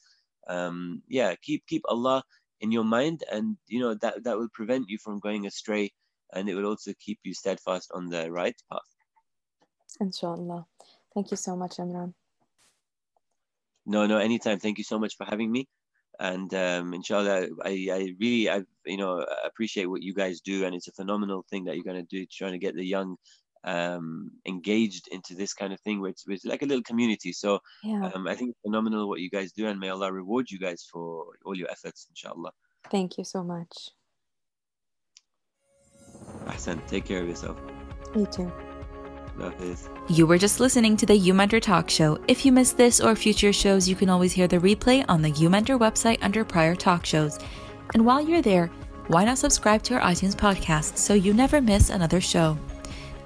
Um, 0.48 1.02
yeah, 1.08 1.34
keep 1.42 1.66
keep 1.66 1.82
Allah 1.88 2.22
in 2.60 2.72
your 2.72 2.84
mind, 2.84 3.24
and 3.30 3.56
you 3.66 3.80
know 3.80 3.94
that 3.94 4.24
that 4.24 4.38
will 4.38 4.48
prevent 4.52 4.88
you 4.88 4.98
from 4.98 5.18
going 5.18 5.46
astray, 5.46 5.92
and 6.32 6.48
it 6.48 6.54
will 6.54 6.66
also 6.66 6.92
keep 7.00 7.18
you 7.24 7.34
steadfast 7.34 7.90
on 7.94 8.08
the 8.08 8.30
right 8.30 8.56
path. 8.70 8.80
Inshallah. 10.00 10.66
Thank 11.14 11.30
you 11.30 11.36
so 11.36 11.56
much, 11.56 11.76
Imran. 11.76 12.14
No, 13.84 14.06
no, 14.06 14.18
anytime. 14.18 14.58
Thank 14.58 14.78
you 14.78 14.84
so 14.84 14.98
much 14.98 15.16
for 15.16 15.24
having 15.24 15.50
me. 15.50 15.68
And 16.22 16.54
um, 16.54 16.94
inshallah, 16.94 17.48
I, 17.64 17.88
I 17.90 18.14
really, 18.20 18.48
I, 18.48 18.62
you 18.86 18.96
know, 18.96 19.26
appreciate 19.44 19.86
what 19.86 20.02
you 20.02 20.14
guys 20.14 20.40
do, 20.40 20.64
and 20.64 20.72
it's 20.72 20.86
a 20.86 20.92
phenomenal 20.92 21.44
thing 21.50 21.64
that 21.64 21.74
you're 21.74 21.82
going 21.82 21.96
to 21.96 22.16
do, 22.16 22.24
trying 22.26 22.52
to 22.52 22.58
get 22.58 22.76
the 22.76 22.86
young 22.86 23.16
um, 23.64 24.30
engaged 24.46 25.08
into 25.08 25.34
this 25.34 25.52
kind 25.52 25.72
of 25.72 25.80
thing 25.80 26.00
where 26.00 26.10
it's, 26.10 26.24
where 26.24 26.34
it's 26.34 26.44
like 26.44 26.62
a 26.62 26.66
little 26.66 26.84
community. 26.84 27.32
So 27.32 27.58
yeah. 27.82 28.12
um, 28.14 28.28
I 28.28 28.36
think 28.36 28.50
it's 28.50 28.60
phenomenal 28.64 29.08
what 29.08 29.18
you 29.18 29.30
guys 29.30 29.50
do, 29.50 29.66
and 29.66 29.80
may 29.80 29.88
Allah 29.88 30.12
reward 30.12 30.48
you 30.48 30.60
guys 30.60 30.86
for 30.92 31.26
all 31.44 31.58
your 31.58 31.68
efforts, 31.68 32.06
inshallah. 32.08 32.52
Thank 32.88 33.18
you 33.18 33.24
so 33.24 33.42
much. 33.42 33.90
Ahsan, 36.46 36.86
take 36.86 37.04
care 37.04 37.22
of 37.22 37.28
yourself. 37.28 37.56
You 38.14 38.26
too. 38.26 38.52
You 40.08 40.26
were 40.26 40.38
just 40.38 40.60
listening 40.60 40.96
to 40.98 41.06
the 41.06 41.18
UMentor 41.18 41.60
Talk 41.60 41.88
Show. 41.88 42.18
If 42.28 42.44
you 42.44 42.52
missed 42.52 42.76
this 42.76 43.00
or 43.00 43.14
future 43.14 43.52
shows, 43.52 43.88
you 43.88 43.96
can 43.96 44.10
always 44.10 44.32
hear 44.32 44.46
the 44.46 44.58
replay 44.58 45.04
on 45.08 45.22
the 45.22 45.32
UMentor 45.32 45.78
website 45.78 46.18
under 46.22 46.44
prior 46.44 46.74
talk 46.74 47.06
shows. 47.06 47.38
And 47.94 48.04
while 48.04 48.20
you're 48.20 48.42
there, 48.42 48.70
why 49.08 49.24
not 49.24 49.38
subscribe 49.38 49.82
to 49.84 49.94
our 49.94 50.00
iTunes 50.00 50.34
podcast 50.34 50.96
so 50.96 51.14
you 51.14 51.34
never 51.34 51.60
miss 51.60 51.90
another 51.90 52.20
show? 52.20 52.58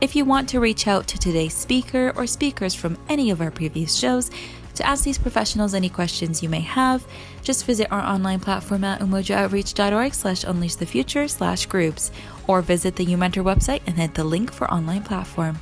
If 0.01 0.15
you 0.15 0.25
want 0.25 0.49
to 0.51 0.61
reach 0.61 0.87
out 0.87 1.07
to 1.09 1.19
today's 1.19 1.55
speaker 1.55 2.13
or 2.17 2.27
speakers 2.27 2.75
from 2.75 2.99
any 3.09 3.31
of 3.31 3.41
our 3.41 3.51
previous 3.51 3.95
shows 3.97 4.31
to 4.75 4.87
ask 4.87 5.05
these 5.05 5.19
professionals 5.19 5.73
any 5.73 5.89
questions 5.89 6.43
you 6.43 6.49
may 6.49 6.61
have, 6.61 7.07
just 7.43 7.65
visit 7.65 7.91
our 7.91 8.03
online 8.03 8.41
platform 8.41 8.85
at 8.85 9.01
umojooutreach.org 9.01 10.13
slash 10.13 10.45
unleash 10.45 10.75
the 10.75 10.85
future 10.85 11.27
slash 11.29 11.67
groups 11.67 12.11
or 12.47 12.61
visit 12.61 12.97
the 12.97 13.07
UMentor 13.07 13.43
website 13.43 13.81
and 13.87 13.97
hit 13.97 14.15
the 14.15 14.25
link 14.25 14.53
for 14.53 14.71
online 14.71 15.03
platform. 15.03 15.59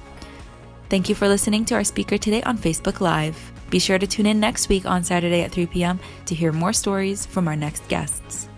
Thank 0.88 1.09
you 1.09 1.14
for 1.14 1.29
listening 1.29 1.64
to 1.66 1.75
our 1.75 1.85
speaker 1.85 2.18
today 2.18 2.42
on 2.42 2.59
Facebook 2.59 3.01
Live. 3.01 3.53
Be 3.70 3.79
sure 3.79 3.99
to 3.99 4.07
tune 4.07 4.27
in 4.27 4.38
next 4.38 4.68
week 4.68 4.87
on 4.87 5.03
Saturday 5.03 5.42
at 5.42 5.51
3 5.51 5.66
p.m. 5.66 5.99
to 6.27 6.35
hear 6.35 6.53
more 6.53 6.73
stories 6.73 7.27
from 7.27 7.49
our 7.49 7.57
next 7.57 7.88
guests. 7.88 8.49